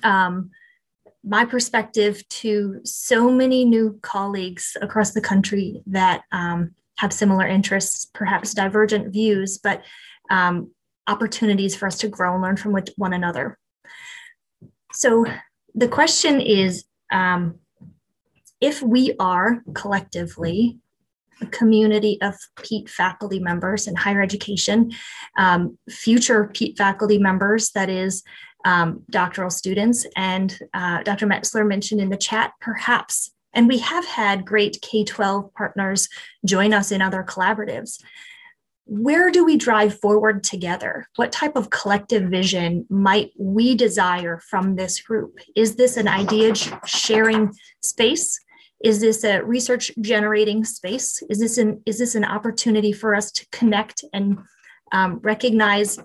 [0.03, 0.51] Um,
[1.27, 8.07] my perspective to so many new colleagues across the country that um, have similar interests,
[8.15, 9.83] perhaps divergent views, but
[10.31, 10.71] um,
[11.09, 13.59] opportunities for us to grow and learn from one another.
[14.93, 15.27] So
[15.75, 17.57] the question is um,
[18.61, 20.79] if we are collectively
[21.43, 24.93] a community of PETE faculty members in higher education,
[25.37, 28.23] um, future PETE faculty members, that is,
[28.67, 30.05] um, doctoral students.
[30.17, 31.27] And uh, Dr.
[31.27, 36.09] Metzler mentioned in the chat, perhaps And we have had great K 12 partners
[36.45, 38.03] join us in other collaboratives.
[38.85, 41.09] Where do we drive forward together?
[41.17, 45.39] What type of collective vision might we desire from this group?
[45.55, 46.55] Is this an idea
[46.87, 47.53] sharing
[47.83, 48.39] space?
[48.85, 51.23] Is this a research generating space?
[51.31, 54.39] Is this an is this an opportunity for us to connect and
[54.93, 55.99] um, recognize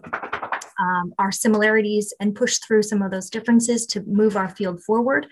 [0.82, 5.28] um, our similarities and push through some of those differences to move our field forward?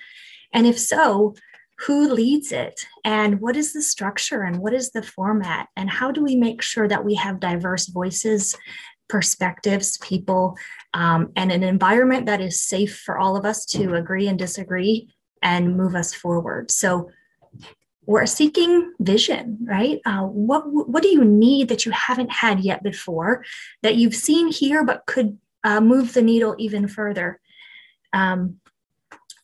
[0.54, 1.36] And if so,
[1.80, 2.86] who leads it?
[3.06, 5.68] And what is the structure and what is the format?
[5.78, 8.56] And how do we make sure that we have diverse voices
[9.08, 10.56] perspectives people
[10.94, 15.10] um, and an environment that is safe for all of us to agree and disagree
[15.42, 16.70] and move us forward?
[16.70, 17.10] So
[18.10, 22.82] we're seeking vision right uh, what what do you need that you haven't had yet
[22.82, 23.44] before
[23.84, 27.40] that you've seen here but could uh, move the needle even further
[28.14, 28.60] um,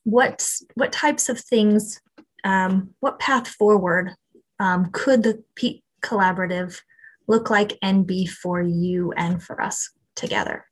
[0.03, 2.01] what what types of things
[2.45, 4.11] um, what path forward
[4.59, 6.79] um, could the PETE Collaborative
[7.27, 10.65] look like and be for you and for us together?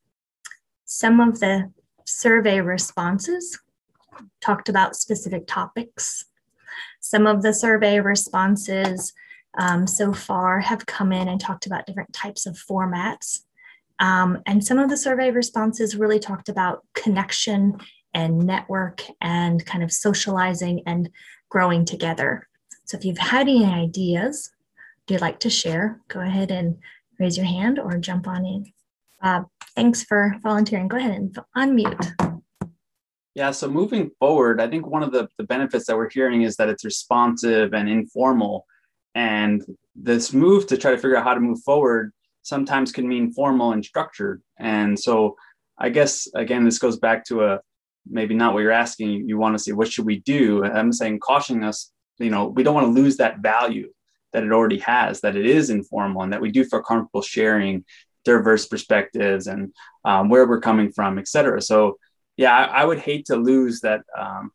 [0.86, 1.72] Some of the
[2.06, 3.60] survey responses
[4.42, 6.26] talked about specific topics.
[7.04, 9.12] Some of the survey responses
[9.60, 13.42] um, so far have come in and talked about different types of formats.
[14.00, 17.78] Um, and some of the survey responses really talked about connection
[18.14, 21.10] and network and kind of socializing and
[21.50, 22.48] growing together.
[22.86, 24.50] So if you've had any ideas
[25.10, 26.78] you'd like to share, go ahead and
[27.20, 28.72] raise your hand or jump on in.
[29.22, 29.44] Uh,
[29.76, 30.88] thanks for volunteering.
[30.88, 32.33] Go ahead and unmute.
[33.36, 36.56] Yeah, so moving forward, I think one of the, the benefits that we're hearing is
[36.58, 38.66] that it's responsive and informal.
[39.16, 39.64] And
[39.96, 43.72] this move to try to figure out how to move forward sometimes can mean formal
[43.72, 44.44] and structured.
[44.60, 45.36] And so
[45.80, 47.60] I guess, again, this goes back to a
[48.08, 49.28] maybe not what you're asking.
[49.28, 50.64] You want to see what should we do?
[50.64, 53.92] I'm saying, cautioning us, you know, we don't want to lose that value
[54.34, 57.86] that it already has, that it is informal and that we do feel comfortable sharing
[58.26, 59.74] diverse perspectives and
[60.06, 61.62] um, where we're coming from, et cetera.
[61.62, 61.98] So,
[62.38, 64.52] yeah, I, I would hate to lose that um,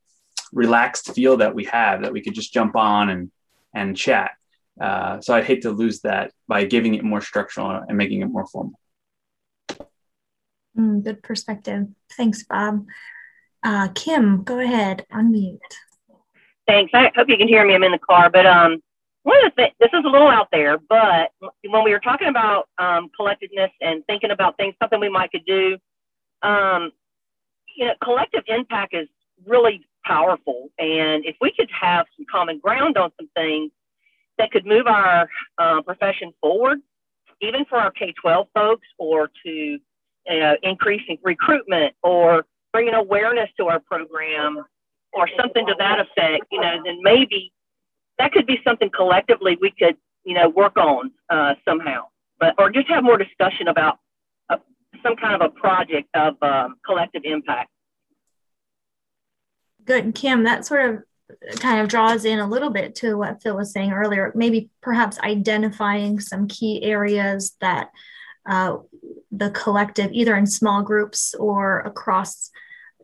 [0.52, 3.30] relaxed feel that we have, that we could just jump on and
[3.74, 4.32] and chat.
[4.80, 8.26] Uh, so I'd hate to lose that by giving it more structural and making it
[8.26, 8.78] more formal.
[10.76, 11.88] Mm, good perspective.
[12.16, 12.86] Thanks, Bob.
[13.62, 15.58] Uh, Kim, go ahead, unmute.
[16.66, 16.92] Thanks.
[16.94, 17.74] I hope you can hear me.
[17.74, 18.80] I'm in the car, but um,
[19.22, 21.32] one of the things, this is a little out there, but
[21.68, 25.44] when we were talking about um, collectiveness and thinking about things, something we might could
[25.44, 25.76] do,
[26.42, 26.92] um,
[27.78, 29.08] you know, collective impact is
[29.46, 30.68] really powerful.
[30.78, 33.70] And if we could have some common ground on some things
[34.36, 36.80] that could move our uh, profession forward,
[37.40, 39.80] even for our K 12 folks, or to you
[40.40, 44.64] know, increasing recruitment or bringing awareness to our program
[45.12, 47.52] or something to that effect, you know, then maybe
[48.18, 52.06] that could be something collectively we could, you know, work on uh, somehow,
[52.40, 54.00] but or just have more discussion about
[55.02, 57.70] some kind of a project of um, collective impact.
[59.84, 60.44] Good, Kim.
[60.44, 61.02] That sort of
[61.60, 64.32] kind of draws in a little bit to what Phil was saying earlier.
[64.34, 67.90] Maybe perhaps identifying some key areas that
[68.48, 68.78] uh,
[69.30, 72.50] the collective, either in small groups or across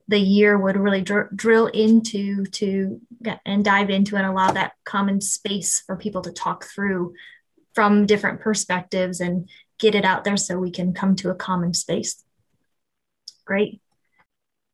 [0.08, 4.72] the year, would really dr- drill into to get, and dive into and allow that
[4.84, 7.14] common space for people to talk through
[7.74, 9.48] from different perspectives and
[9.84, 12.24] get it out there so we can come to a common space.
[13.44, 13.82] Great.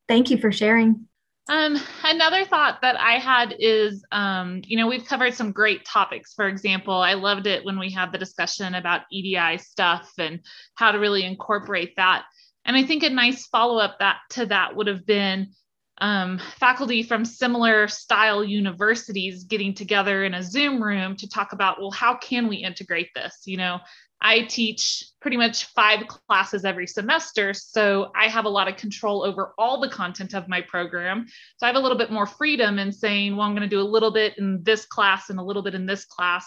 [0.07, 1.07] Thank you for sharing.
[1.49, 6.33] Um, another thought that I had is, um, you know, we've covered some great topics.
[6.33, 10.39] For example, I loved it when we had the discussion about EDI stuff and
[10.75, 12.23] how to really incorporate that.
[12.63, 15.49] And I think a nice follow up that to that would have been
[15.97, 21.81] um, faculty from similar style universities getting together in a Zoom room to talk about,
[21.81, 23.41] well, how can we integrate this?
[23.45, 23.79] You know,
[24.21, 27.53] I teach pretty much five classes every semester.
[27.53, 31.25] So I have a lot of control over all the content of my program.
[31.57, 33.81] So I have a little bit more freedom in saying, well, I'm going to do
[33.81, 36.45] a little bit in this class and a little bit in this class.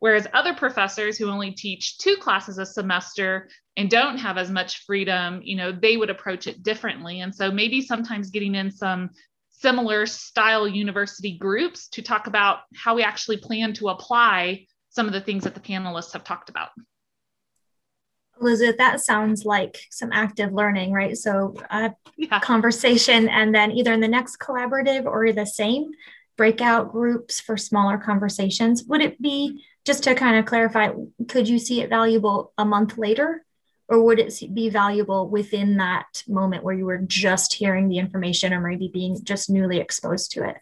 [0.00, 4.84] Whereas other professors who only teach two classes a semester and don't have as much
[4.84, 7.20] freedom, you know, they would approach it differently.
[7.20, 9.10] And so maybe sometimes getting in some
[9.50, 15.14] similar style university groups to talk about how we actually plan to apply some of
[15.14, 16.68] the things that the panelists have talked about.
[18.40, 21.16] Elizabeth, that sounds like some active learning, right?
[21.16, 22.40] So a yeah.
[22.40, 25.90] conversation and then either in the next collaborative or the same
[26.36, 28.84] breakout groups for smaller conversations.
[28.84, 30.90] Would it be, just to kind of clarify,
[31.28, 33.44] could you see it valuable a month later?
[33.86, 38.52] Or would it be valuable within that moment where you were just hearing the information
[38.52, 40.56] or maybe being just newly exposed to it?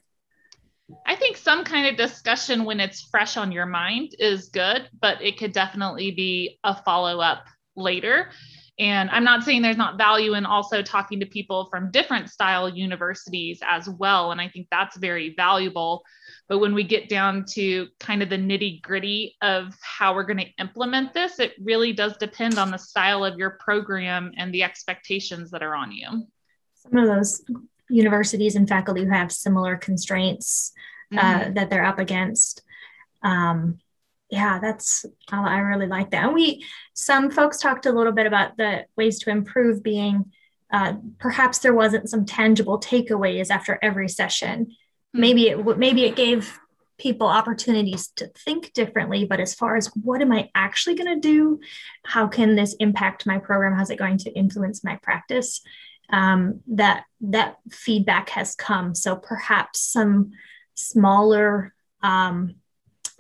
[1.07, 5.23] I think some kind of discussion when it's fresh on your mind is good, but
[5.23, 7.45] it could definitely be a follow up
[7.77, 8.31] later.
[8.79, 12.69] And I'm not saying there's not value in also talking to people from different style
[12.69, 14.33] universities as well.
[14.33, 16.03] And I think that's very valuable.
[16.49, 20.39] But when we get down to kind of the nitty gritty of how we're going
[20.39, 24.63] to implement this, it really does depend on the style of your program and the
[24.63, 26.27] expectations that are on you.
[26.75, 27.45] Some of those
[27.91, 30.73] universities and faculty who have similar constraints
[31.13, 31.55] uh, mm-hmm.
[31.55, 32.63] that they're up against.
[33.23, 33.79] Um,
[34.33, 36.25] yeah, that's I really like that.
[36.25, 36.64] And we
[36.95, 40.33] some folks talked a little bit about the ways to improve being
[40.73, 44.66] uh, perhaps there wasn't some tangible takeaways after every session.
[44.66, 45.21] Mm-hmm.
[45.21, 46.59] Maybe it maybe it gave
[46.99, 51.18] people opportunities to think differently but as far as what am i actually going to
[51.18, 51.59] do
[52.05, 55.62] how can this impact my program how's it going to influence my practice
[56.12, 58.95] um, that that feedback has come.
[58.95, 60.33] So perhaps some
[60.75, 62.57] smaller um,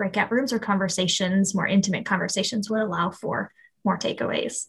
[0.02, 3.52] breakout rooms or conversations, more intimate conversations, would allow for
[3.84, 4.66] more takeaways.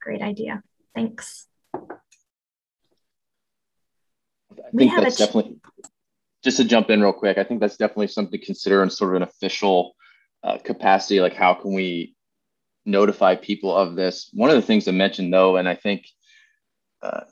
[0.00, 0.62] Great idea.
[0.94, 1.46] Thanks.
[1.74, 1.80] I
[4.74, 5.58] think that's definitely
[6.42, 7.36] just to jump in real quick.
[7.36, 9.94] I think that's definitely something to consider in sort of an official
[10.42, 11.20] uh, capacity.
[11.20, 12.16] Like, how can we
[12.86, 14.30] notify people of this?
[14.32, 16.06] One of the things I mentioned, though, and I think
[17.02, 17.24] uh,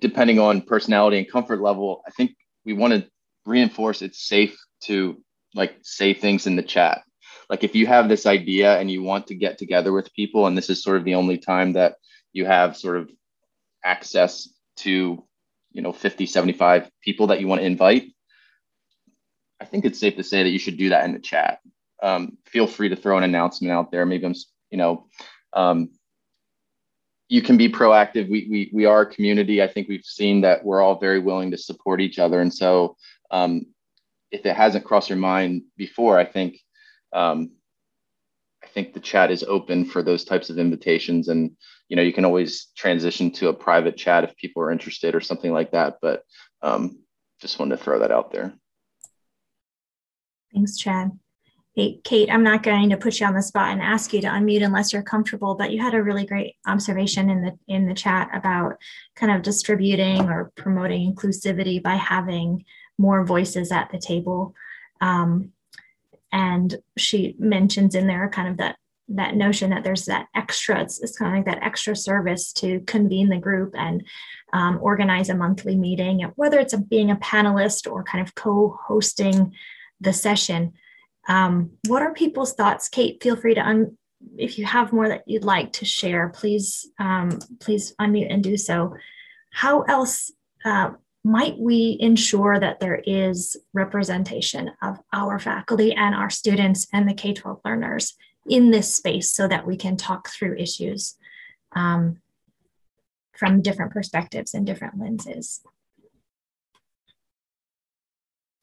[0.00, 2.32] depending on personality and comfort level, I think
[2.66, 3.08] we want to
[3.46, 5.22] reinforce it's safe to
[5.56, 7.02] like say things in the chat.
[7.48, 10.56] Like if you have this idea and you want to get together with people, and
[10.56, 11.96] this is sort of the only time that
[12.32, 13.10] you have sort of
[13.84, 15.24] access to,
[15.72, 18.12] you know, 50, 75 people that you want to invite,
[19.60, 21.60] I think it's safe to say that you should do that in the chat.
[22.02, 24.04] Um, feel free to throw an announcement out there.
[24.04, 24.34] Maybe I'm,
[24.70, 25.06] you know,
[25.52, 25.90] um,
[27.28, 28.28] you can be proactive.
[28.28, 29.62] We, we, we are a community.
[29.62, 32.40] I think we've seen that we're all very willing to support each other.
[32.40, 32.96] And so
[33.30, 33.66] um,
[34.30, 36.58] if it hasn't crossed your mind before, I think,
[37.12, 37.52] um,
[38.62, 41.28] I think the chat is open for those types of invitations.
[41.28, 41.52] And,
[41.88, 45.20] you know, you can always transition to a private chat if people are interested or
[45.20, 45.98] something like that.
[46.02, 46.22] But
[46.62, 46.98] um,
[47.40, 48.54] just wanted to throw that out there.
[50.52, 51.12] Thanks, Chad.
[51.74, 54.28] Hey, Kate, I'm not going to put you on the spot and ask you to
[54.28, 57.92] unmute unless you're comfortable, but you had a really great observation in the in the
[57.92, 58.76] chat about
[59.14, 62.64] kind of distributing or promoting inclusivity by having
[62.98, 64.54] more voices at the table.
[65.00, 65.52] Um,
[66.32, 68.76] and she mentions in there kind of that
[69.08, 72.80] that notion that there's that extra, it's, it's kind of like that extra service to
[72.88, 74.02] convene the group and
[74.52, 78.34] um, organize a monthly meeting, And whether it's a, being a panelist or kind of
[78.34, 79.54] co-hosting
[80.00, 80.72] the session
[81.28, 82.88] um, what are people's thoughts?
[82.88, 83.96] Kate, feel free to un-
[84.36, 88.56] if you have more that you'd like to share, please um, please unmute and do
[88.56, 88.94] so.
[89.52, 90.32] How else
[90.64, 90.90] uh,
[91.26, 97.14] might we ensure that there is representation of our faculty and our students and the
[97.14, 98.14] K-12 learners
[98.48, 101.16] in this space so that we can talk through issues
[101.72, 102.18] um,
[103.32, 105.62] from different perspectives and different lenses?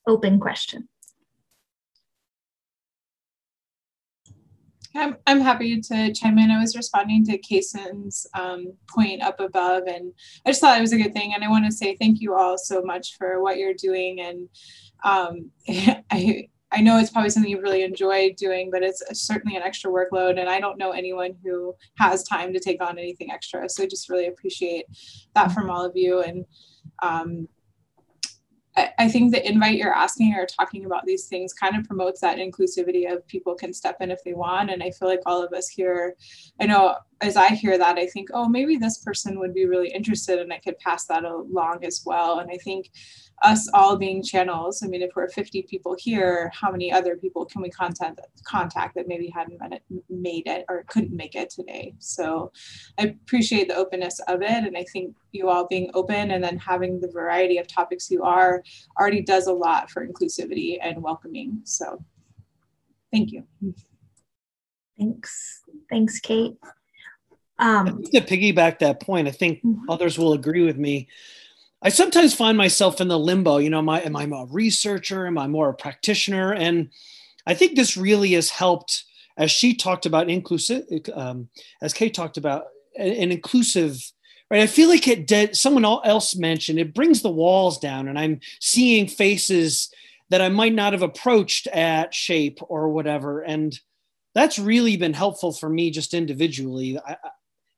[0.07, 0.87] Open question.
[4.95, 6.51] I'm, I'm happy to chime in.
[6.51, 10.13] I was responding to Kason's um, point up above, and
[10.45, 11.33] I just thought it was a good thing.
[11.33, 14.21] And I want to say thank you all so much for what you're doing.
[14.21, 14.49] And
[15.03, 15.51] um,
[16.11, 19.91] I, I know it's probably something you really enjoy doing, but it's certainly an extra
[19.91, 20.39] workload.
[20.39, 23.69] And I don't know anyone who has time to take on anything extra.
[23.69, 24.85] So I just really appreciate
[25.35, 26.21] that from all of you.
[26.21, 26.45] And
[27.01, 27.47] um,
[28.75, 32.37] I think the invite you're asking or talking about these things kind of promotes that
[32.37, 34.71] inclusivity of people can step in if they want.
[34.71, 36.15] And I feel like all of us here,
[36.59, 39.89] I know as I hear that, I think, oh, maybe this person would be really
[39.89, 42.39] interested and I could pass that along as well.
[42.39, 42.89] And I think
[43.43, 44.81] us all being channels.
[44.81, 48.95] I mean, if we're 50 people here, how many other people can we contact contact
[48.95, 49.61] that maybe hadn't
[50.09, 51.93] made it or couldn't make it today?
[51.99, 52.51] So
[52.97, 54.63] I appreciate the openness of it.
[54.63, 58.23] And I think you all being open and then having the variety of topics you
[58.23, 58.63] are
[58.99, 61.59] already does a lot for inclusivity and welcoming.
[61.65, 62.03] So
[63.11, 63.43] thank you.
[64.97, 65.63] Thanks.
[65.89, 66.55] Thanks, Kate.
[67.59, 69.89] Um, to piggyback that point, I think mm-hmm.
[69.89, 71.07] others will agree with me
[71.83, 73.57] I sometimes find myself in the limbo.
[73.57, 75.27] You know, am I, am I a researcher?
[75.27, 76.53] Am I more a practitioner?
[76.53, 76.89] And
[77.45, 79.03] I think this really has helped,
[79.37, 81.49] as she talked about inclusive, um,
[81.81, 82.65] as Kate talked about,
[82.97, 84.11] an inclusive.
[84.51, 85.57] Right, I feel like it did.
[85.57, 89.91] Someone else mentioned it brings the walls down, and I'm seeing faces
[90.29, 93.77] that I might not have approached at Shape or whatever, and
[94.35, 96.99] that's really been helpful for me just individually.
[96.99, 97.15] I,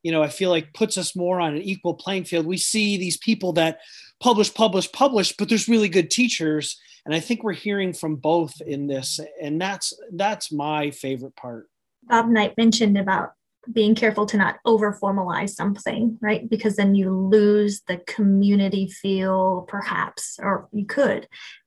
[0.06, 2.46] you know, I feel like puts us more on an equal playing field.
[2.46, 3.80] We see these people that
[4.20, 6.80] publish, publish, publish, but there's really good teachers.
[7.04, 11.66] and I think we're hearing from both in this, and that's that's my favorite part.
[12.04, 13.32] Bob Knight mentioned about
[13.72, 16.48] being careful to not over formalize something, right?
[16.48, 21.24] Because then you lose the community feel, perhaps, or you could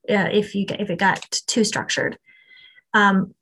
[0.10, 2.18] uh, if you if it got too structured.
[2.94, 3.36] Um,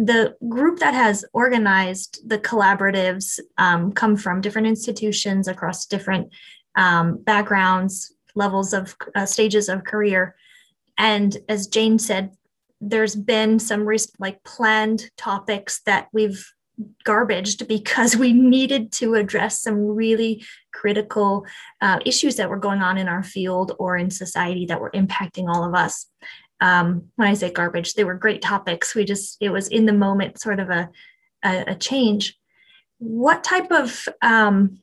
[0.00, 6.32] the group that has organized the collaboratives um, come from different institutions across different
[6.74, 10.34] um, backgrounds, levels of uh, stages of career,
[10.96, 12.32] and as Jane said,
[12.80, 13.86] there's been some
[14.18, 16.50] like planned topics that we've
[17.04, 20.42] garbaged because we needed to address some really
[20.72, 21.44] critical
[21.82, 25.46] uh, issues that were going on in our field or in society that were impacting
[25.46, 26.06] all of us.
[26.60, 28.94] Um, when I say garbage, they were great topics.
[28.94, 30.90] We just, it was in the moment sort of a,
[31.44, 32.38] a, a change.
[32.98, 34.80] What type of, um,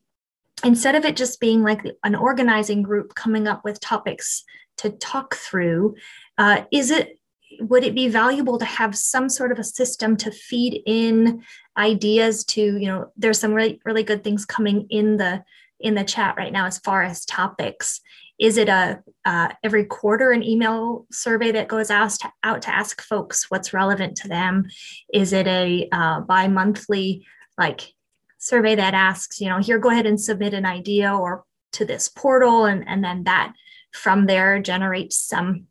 [0.63, 4.43] instead of it just being like an organizing group coming up with topics
[4.77, 5.95] to talk through,
[6.37, 7.19] uh, is it
[7.59, 11.43] would it be valuable to have some sort of a system to feed in
[11.77, 15.43] ideas to you know there's some really really good things coming in the
[15.79, 18.01] in the chat right now as far as topics
[18.39, 23.01] is it a uh, every quarter an email survey that goes asked out to ask
[23.01, 24.65] folks what's relevant to them?
[25.13, 27.25] Is it a uh, bi-monthly
[27.57, 27.93] like
[28.39, 32.07] survey that asks you know here go ahead and submit an idea or to this
[32.07, 33.53] portal and, and then that
[33.91, 35.65] from there generates some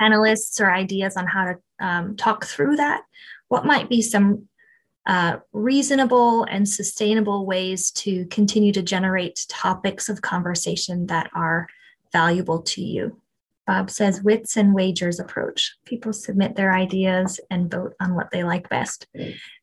[0.00, 3.02] panelists or ideas on how to um, talk through that?
[3.48, 4.48] What might be some
[5.06, 11.68] uh, reasonable and sustainable ways to continue to generate topics of conversation that are
[12.14, 13.20] valuable to you.
[13.66, 15.76] Bob says wits and wagers approach.
[15.84, 19.06] People submit their ideas and vote on what they like best.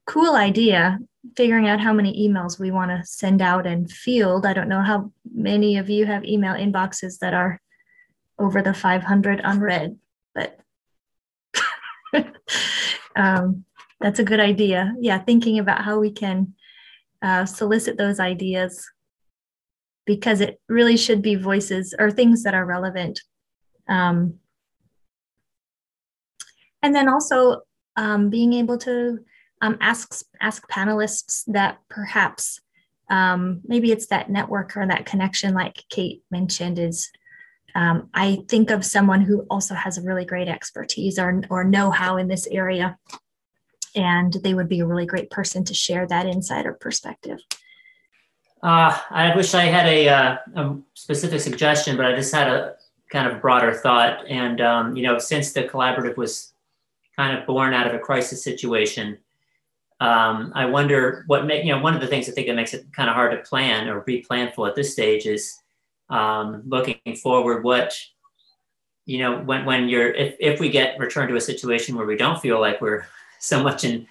[0.05, 0.99] Cool idea.
[1.37, 4.45] Figuring out how many emails we want to send out and field.
[4.45, 7.61] I don't know how many of you have email inboxes that are
[8.39, 9.97] over the 500 unread,
[10.33, 10.59] but
[13.15, 13.65] um,
[13.99, 14.95] that's a good idea.
[14.99, 16.55] Yeah, thinking about how we can
[17.21, 18.83] uh, solicit those ideas
[20.11, 23.21] because it really should be voices or things that are relevant.
[23.87, 24.39] Um,
[26.81, 27.61] and then also
[27.95, 29.19] um, being able to
[29.61, 32.59] um, ask ask panelists that perhaps
[33.09, 37.09] um, maybe it's that network or that connection, like Kate mentioned, is
[37.73, 41.89] um, I think of someone who also has a really great expertise or, or know
[41.89, 42.97] how in this area
[43.95, 47.39] and they would be a really great person to share that insider perspective.
[48.63, 52.75] Uh, I wish I had a, uh, a, specific suggestion, but I just had a
[53.11, 54.25] kind of broader thought.
[54.27, 56.53] And, um, you know, since the collaborative was
[57.15, 59.17] kind of born out of a crisis situation,
[59.99, 62.73] um, I wonder what, make, you know, one of the things I think that makes
[62.73, 65.59] it kind of hard to plan or be planful at this stage is
[66.09, 67.97] um, looking forward what,
[69.05, 72.15] you know, when, when you're, if, if we get returned to a situation where we
[72.15, 73.05] don't feel like we're
[73.39, 74.07] so much in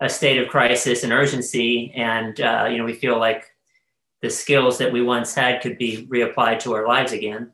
[0.00, 3.44] a state of crisis and urgency, and uh, you know we feel like
[4.22, 7.52] the skills that we once had could be reapplied to our lives again.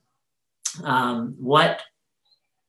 [0.83, 1.83] Um, what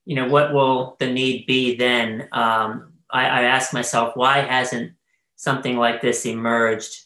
[0.05, 2.27] you know, what will the need be then?
[2.31, 4.93] Um, I, I ask myself, why hasn't
[5.35, 7.05] something like this emerged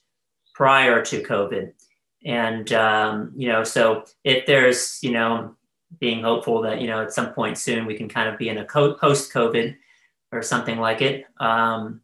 [0.54, 1.72] prior to COVID?
[2.26, 5.56] And um, you know, so if there's you know
[6.00, 8.58] being hopeful that you know at some point soon we can kind of be in
[8.58, 9.76] a post COVID
[10.32, 11.26] or something like it.
[11.40, 12.02] Um,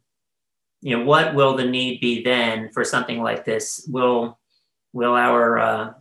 [0.81, 3.85] you know, what will the need be then for something like this?
[3.89, 4.37] Will
[4.95, 5.93] will our uh,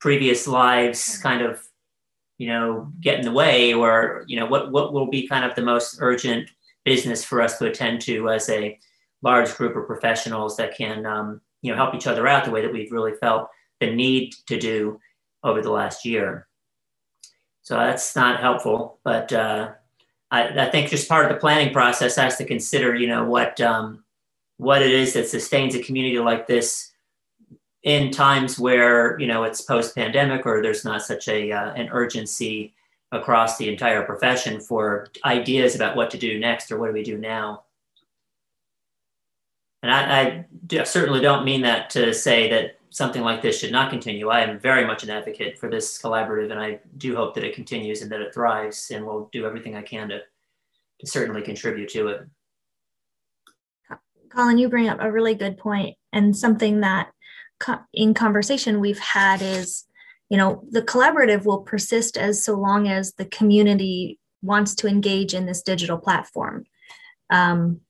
[0.00, 1.62] previous lives kind of,
[2.38, 5.54] you know, get in the way, or you know, what what will be kind of
[5.54, 6.50] the most urgent
[6.84, 8.78] business for us to attend to as a
[9.22, 12.62] large group of professionals that can, um, you know, help each other out the way
[12.62, 13.48] that we've really felt
[13.80, 14.98] the need to do
[15.42, 16.48] over the last year.
[17.62, 19.72] So that's not helpful, but uh,
[20.30, 23.60] I, I, think just part of the planning process has to consider, you know, what
[23.60, 24.04] um,
[24.56, 26.90] what it is that sustains a community like this
[27.84, 31.88] in times where you know it's post pandemic or there's not such a uh, an
[31.92, 32.74] urgency
[33.12, 37.04] across the entire profession for ideas about what to do next or what do we
[37.04, 37.62] do now.
[39.82, 43.90] And I, I certainly don't mean that to say that something like this should not
[43.90, 44.30] continue.
[44.30, 47.54] I am very much an advocate for this collaborative, and I do hope that it
[47.54, 50.20] continues and that it thrives, and will do everything I can to,
[51.00, 52.26] to certainly contribute to it.
[54.30, 57.13] Colin, you bring up a really good point, and something that
[57.92, 59.84] in conversation we've had is,
[60.28, 65.34] you know, the collaborative will persist as so long as the community wants to engage
[65.34, 66.64] in this digital platform.
[67.30, 67.80] Um,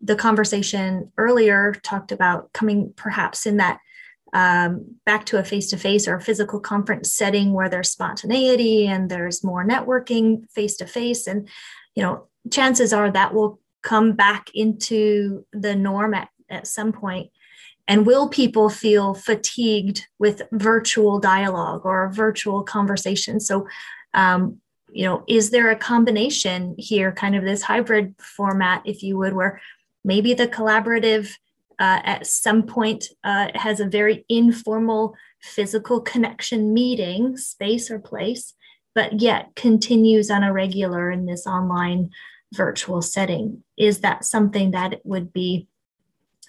[0.00, 3.78] the conversation earlier talked about coming perhaps in that
[4.34, 9.44] um, back to a face-to-face or a physical conference setting where there's spontaneity and there's
[9.44, 11.48] more networking face-to-face and
[11.94, 17.30] you know chances are that will come back into the norm at, at some point
[17.92, 23.38] and will people feel fatigued with virtual dialogue or virtual conversation?
[23.38, 23.68] So
[24.14, 29.18] um, you know is there a combination here kind of this hybrid format if you
[29.18, 29.60] would where
[30.04, 31.34] maybe the collaborative
[31.78, 38.54] uh, at some point uh, has a very informal physical connection meeting space or place
[38.94, 42.10] but yet continues on a regular in this online
[42.52, 43.64] virtual setting?
[43.76, 45.68] Is that something that would be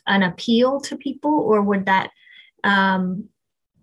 [0.08, 2.12] an appeal to people or would that
[2.64, 3.30] um,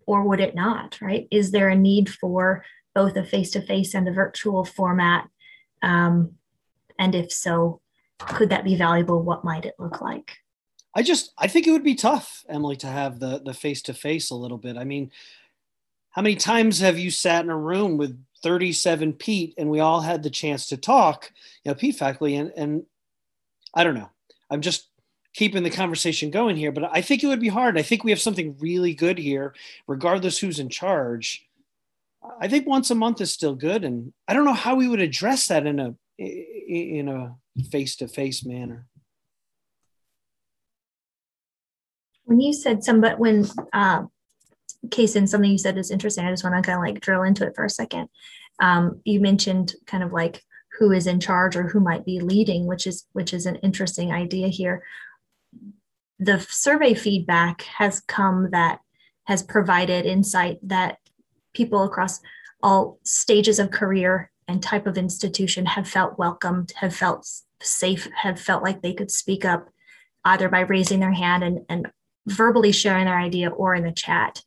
[0.07, 1.29] or would it not right?
[1.31, 2.65] Is there a need for
[2.95, 5.29] both a face-to-face and a virtual format?
[5.83, 6.33] Um,
[6.99, 7.81] and if so
[8.19, 9.23] could that be valuable?
[9.23, 10.39] What might it look like?
[10.95, 14.35] I just i think it would be tough emily to have the the face-to-face a
[14.35, 14.77] little bit.
[14.77, 15.11] I mean
[16.11, 20.01] how many times have you sat in a room with 37 PETE and we all
[20.01, 21.31] had the chance to talk,
[21.65, 22.83] you know, PETE faculty, and, and
[23.75, 24.11] I don't know.
[24.51, 24.90] I'm just
[25.35, 27.79] keeping the conversation going here, but I think it would be hard.
[27.79, 29.55] I think we have something really good here,
[29.87, 31.47] regardless who's in charge.
[32.41, 35.01] I think once a month is still good, and I don't know how we would
[35.01, 37.37] address that in a in a
[37.71, 38.87] face to face manner.
[42.25, 44.03] When you said some, but when uh,
[44.89, 46.25] Kason something you said is interesting.
[46.25, 48.09] I just want to kind of like drill into it for a second.
[48.61, 50.43] Um, you mentioned kind of like
[50.79, 54.13] who is in charge or who might be leading, which is which is an interesting
[54.13, 54.83] idea here.
[56.21, 58.81] The survey feedback has come that
[59.25, 60.99] has provided insight that
[61.55, 62.21] people across
[62.63, 67.27] all stages of career and type of institution have felt welcomed, have felt
[67.63, 69.71] safe, have felt like they could speak up
[70.25, 71.91] either by raising their hand and, and
[72.27, 74.43] verbally sharing their idea or in the chat.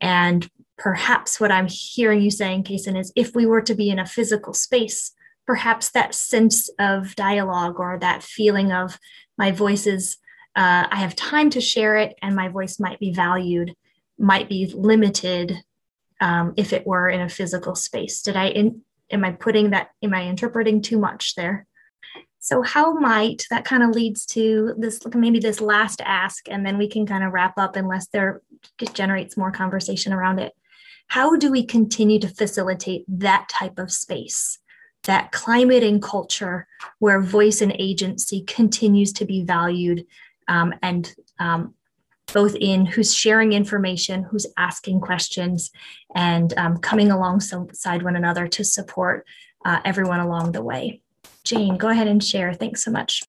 [0.00, 0.48] And
[0.78, 4.06] perhaps what I'm hearing you saying, Kason, is if we were to be in a
[4.06, 5.12] physical space,
[5.46, 8.98] perhaps that sense of dialogue or that feeling of
[9.36, 10.16] my voice is,
[10.56, 13.74] uh, I have time to share it and my voice might be valued,
[14.18, 15.56] might be limited
[16.20, 18.22] um, if it were in a physical space.
[18.22, 21.66] Did I, in, am I putting that, am I interpreting too much there?
[22.42, 26.78] So, how might that kind of leads to this maybe this last ask, and then
[26.78, 28.40] we can kind of wrap up unless there
[28.94, 30.54] generates more conversation around it.
[31.08, 34.58] How do we continue to facilitate that type of space,
[35.04, 36.66] that climate and culture
[36.98, 40.06] where voice and agency continues to be valued
[40.50, 41.74] um, and um,
[42.32, 45.70] both in who's sharing information, who's asking questions,
[46.14, 49.24] and um, coming alongside one another to support
[49.64, 51.00] uh, everyone along the way?
[51.44, 52.52] Jane, go ahead and share.
[52.52, 53.22] Thanks so much.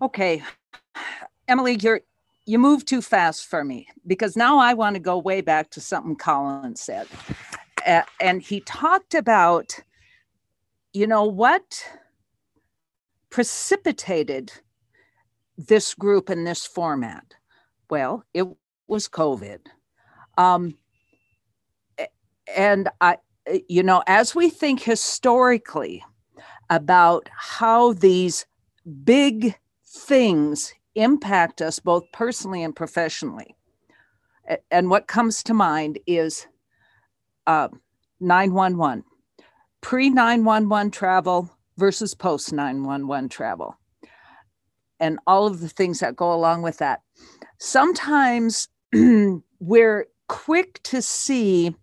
[0.00, 0.42] Okay.
[1.46, 2.00] Emily, you're
[2.44, 5.80] you move too fast for me because now I want to go way back to
[5.80, 7.06] something Colin said.
[7.86, 9.78] Uh, and he talked about,
[10.92, 11.84] you know, what
[13.30, 14.52] precipitated
[15.66, 17.34] this group in this format?
[17.90, 18.46] Well, it
[18.86, 19.60] was COVID.
[20.38, 20.76] Um,
[22.56, 23.18] and I,
[23.68, 26.04] you know, as we think historically
[26.70, 28.46] about how these
[29.04, 29.56] big
[29.86, 33.54] things impact us both personally and professionally.
[34.70, 36.46] And what comes to mind is
[37.46, 37.68] uh,
[38.20, 39.04] 911,
[39.80, 43.76] pre 911 travel versus post 911 travel,
[45.02, 47.02] and all of the things that go along with that.
[47.58, 48.68] Sometimes
[49.60, 51.74] we're quick to see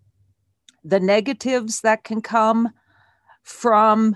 [0.86, 2.70] the negatives that can come
[3.44, 4.16] from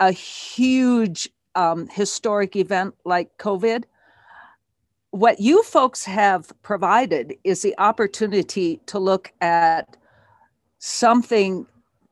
[0.00, 3.84] a huge um, historic event like COVID.
[5.12, 9.96] What you folks have provided is the opportunity to look at
[10.80, 11.64] something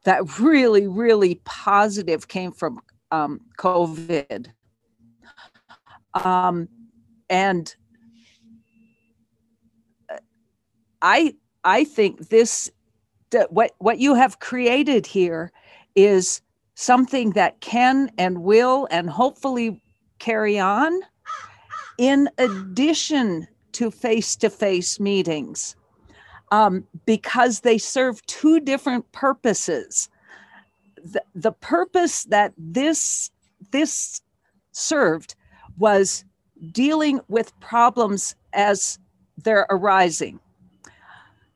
[0.04, 2.80] that really, really positive came from
[3.10, 4.52] um, COVID.
[6.14, 6.68] Um,
[7.28, 7.74] and
[11.02, 11.34] I,
[11.64, 12.70] I think this,
[13.50, 15.52] what, what you have created here
[15.94, 16.40] is
[16.74, 19.80] something that can and will and hopefully
[20.18, 21.00] carry on
[21.98, 25.76] in addition to face to face meetings
[26.50, 30.08] um, because they serve two different purposes.
[30.96, 33.30] The, the purpose that this,
[33.70, 34.22] this
[34.72, 35.34] served
[35.78, 36.24] was
[36.72, 38.98] dealing with problems as
[39.36, 40.40] they're arising.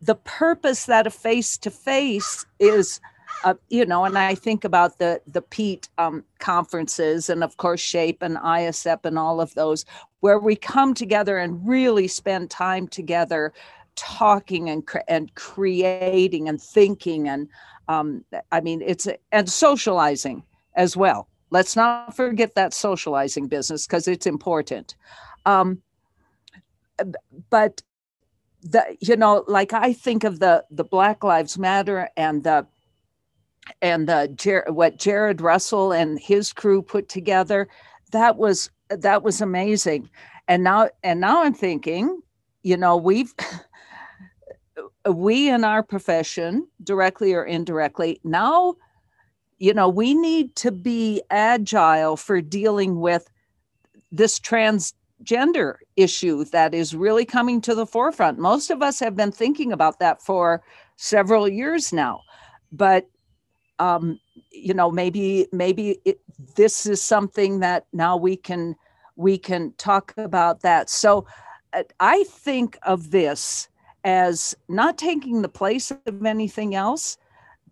[0.00, 3.00] The purpose that a face to face is
[3.44, 7.80] uh, you know, and I think about the the PETE um, conferences, and of course
[7.80, 9.84] Shape and AIESEP and all of those,
[10.20, 13.52] where we come together and really spend time together,
[13.96, 17.48] talking and and creating and thinking and
[17.88, 20.42] um, I mean it's and socializing
[20.74, 21.28] as well.
[21.52, 24.96] Let's not forget that socializing business because it's important.
[25.46, 25.82] Um,
[27.50, 27.82] but
[28.62, 32.66] the you know like I think of the the Black Lives Matter and the
[33.80, 37.68] and the Jer- what Jared Russell and his crew put together
[38.12, 40.08] that was that was amazing
[40.46, 42.20] and now and now i'm thinking
[42.62, 43.34] you know we've
[45.10, 48.74] we in our profession directly or indirectly now
[49.62, 53.30] you know we need to be agile for dealing with
[54.10, 58.38] this transgender issue that is really coming to the forefront.
[58.38, 60.62] Most of us have been thinking about that for
[60.96, 62.22] several years now
[62.72, 63.08] but
[63.78, 64.18] um,
[64.50, 66.20] you know maybe maybe it,
[66.56, 68.74] this is something that now we can
[69.16, 70.90] we can talk about that.
[70.90, 71.26] So
[71.72, 73.68] uh, i think of this
[74.04, 77.16] as not taking the place of anything else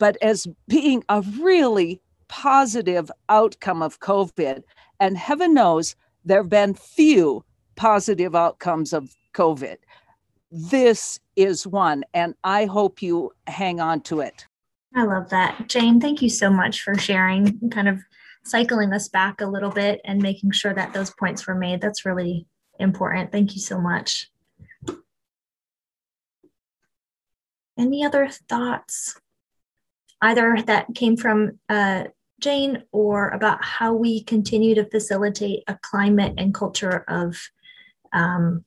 [0.01, 4.65] but as being a really positive outcome of covid
[4.99, 5.95] and heaven knows
[6.25, 7.45] there have been few
[7.77, 9.77] positive outcomes of covid
[10.51, 14.47] this is one and i hope you hang on to it
[14.95, 15.69] I love that.
[15.69, 18.01] Jane, thank you so much for sharing, kind of
[18.45, 21.81] cycling us back a little bit and making sure that those points were made.
[21.81, 22.47] That's really
[22.79, 23.31] important.
[23.31, 24.31] Thank you so much.
[27.79, 29.19] Any other thoughts,
[30.23, 32.05] either that came from uh,
[32.41, 37.37] Jane or about how we continue to facilitate a climate and culture of
[38.13, 38.65] um,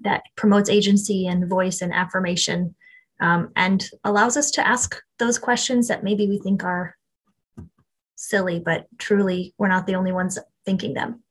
[0.00, 2.74] that promotes agency and voice and affirmation
[3.20, 6.96] um, and allows us to ask those questions that maybe we think are
[8.16, 11.22] silly, but truly we're not the only ones thinking them.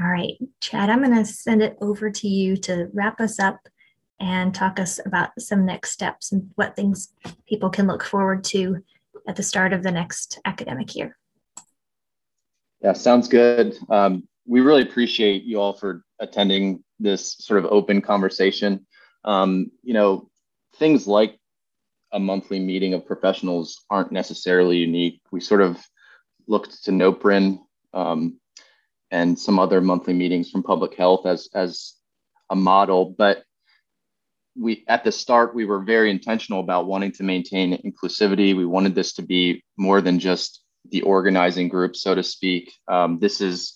[0.00, 3.60] All right, Chad, I'm going to send it over to you to wrap us up
[4.20, 7.12] and talk us about some next steps and what things
[7.48, 8.82] people can look forward to
[9.28, 11.16] at the start of the next academic year.
[12.82, 13.76] Yeah, sounds good.
[13.90, 18.86] Um, we really appreciate you all for attending this sort of open conversation.
[19.24, 20.30] Um, you know,
[20.76, 21.38] things like
[22.12, 25.20] a monthly meeting of professionals aren't necessarily unique.
[25.30, 25.78] We sort of
[26.46, 27.58] looked to NOPREN
[27.92, 28.40] um,
[29.10, 31.94] and some other monthly meetings from public health as, as
[32.48, 33.42] a model, but
[34.58, 38.56] we at the start we were very intentional about wanting to maintain inclusivity.
[38.56, 42.72] We wanted this to be more than just the organizing group, so to speak.
[42.88, 43.74] Um, this is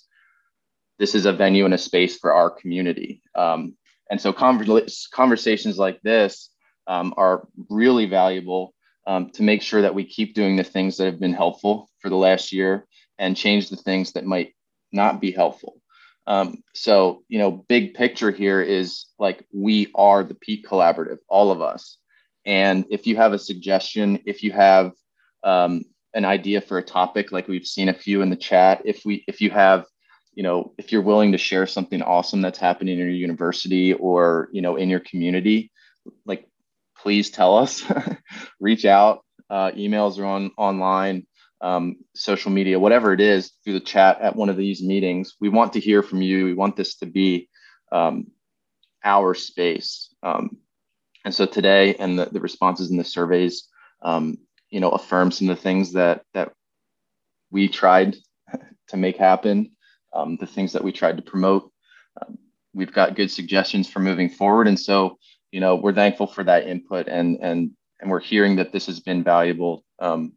[0.98, 3.76] this is a venue and a space for our community, um,
[4.10, 6.50] and so conversations like this
[6.86, 8.74] um, are really valuable
[9.06, 12.08] um, to make sure that we keep doing the things that have been helpful for
[12.08, 12.86] the last year
[13.18, 14.54] and change the things that might
[14.92, 15.81] not be helpful.
[16.26, 21.50] Um, so, you know, big picture here is like we are the PETE Collaborative, all
[21.50, 21.98] of us.
[22.44, 24.92] And if you have a suggestion, if you have
[25.42, 29.04] um, an idea for a topic, like we've seen a few in the chat, if
[29.04, 29.86] we, if you have,
[30.34, 34.48] you know, if you're willing to share something awesome that's happening in your university or
[34.52, 35.70] you know in your community,
[36.24, 36.48] like
[36.96, 37.84] please tell us.
[38.60, 39.24] Reach out.
[39.50, 41.26] Uh, emails are on online,
[41.62, 45.36] um, social media, whatever it is, through the chat at one of these meetings.
[45.40, 46.44] We want to hear from you.
[46.44, 47.48] We want this to be
[47.92, 48.26] um,
[49.04, 50.12] our space.
[50.22, 50.58] Um,
[51.24, 53.68] and so today, and the, the responses in the surveys,
[54.02, 54.38] um,
[54.70, 56.52] you know, affirm some of the things that that
[57.50, 58.16] we tried
[58.88, 59.70] to make happen,
[60.12, 61.70] um, the things that we tried to promote.
[62.20, 62.38] Um,
[62.74, 65.18] we've got good suggestions for moving forward, and so
[65.52, 68.98] you know we're thankful for that input and and and we're hearing that this has
[68.98, 70.32] been valuable um,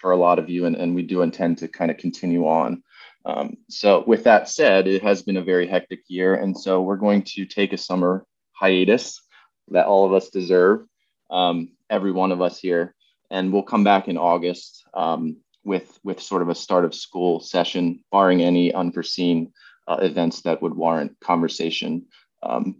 [0.00, 2.82] for a lot of you and, and we do intend to kind of continue on
[3.24, 6.96] um, so with that said it has been a very hectic year and so we're
[6.96, 9.20] going to take a summer hiatus
[9.68, 10.86] that all of us deserve
[11.30, 12.94] um, every one of us here
[13.30, 17.40] and we'll come back in august um, with with sort of a start of school
[17.40, 19.52] session barring any unforeseen
[19.88, 22.06] uh, events that would warrant conversation
[22.42, 22.76] um,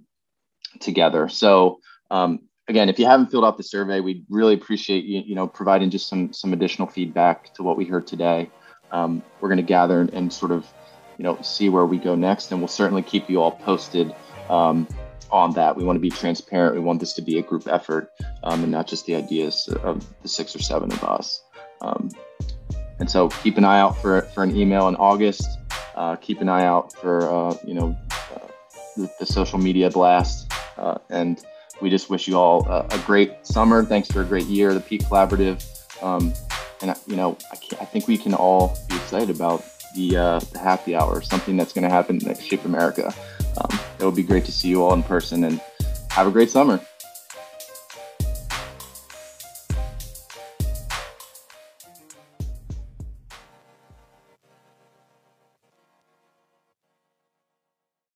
[0.81, 1.29] together.
[1.29, 5.35] So um, again, if you haven't filled out the survey, we'd really appreciate you, you
[5.35, 8.51] know, providing just some some additional feedback to what we heard today.
[8.93, 10.65] Um, we're going to gather and, and, sort of,
[11.19, 14.15] you know, see where we go next, and we'll certainly keep you all posted
[14.49, 14.87] um,
[15.31, 15.77] on that.
[15.77, 16.77] We want to be transparent.
[16.77, 18.13] We want this to be a group effort,
[18.45, 21.43] um, and not just the ideas of the six or seven of us.
[21.81, 22.11] Um,
[22.99, 25.47] and so, keep an eye out for for an email in August.
[25.97, 27.97] Uh, keep an eye out for uh, you know
[28.35, 28.47] uh,
[28.97, 31.45] the, the social media blast uh, and
[31.81, 33.85] we just wish you all a, a, great summer.
[33.85, 35.63] Thanks for a great year, the PETE Collaborative.
[36.03, 36.33] Um,
[36.83, 39.65] and, you know, I, I, think we can all be excited about
[39.95, 43.15] the, uh, the happy hour, something that's going to happen next Shape America.
[43.59, 45.61] Um, it would be great to see you all in person and
[46.11, 46.81] have a great summer.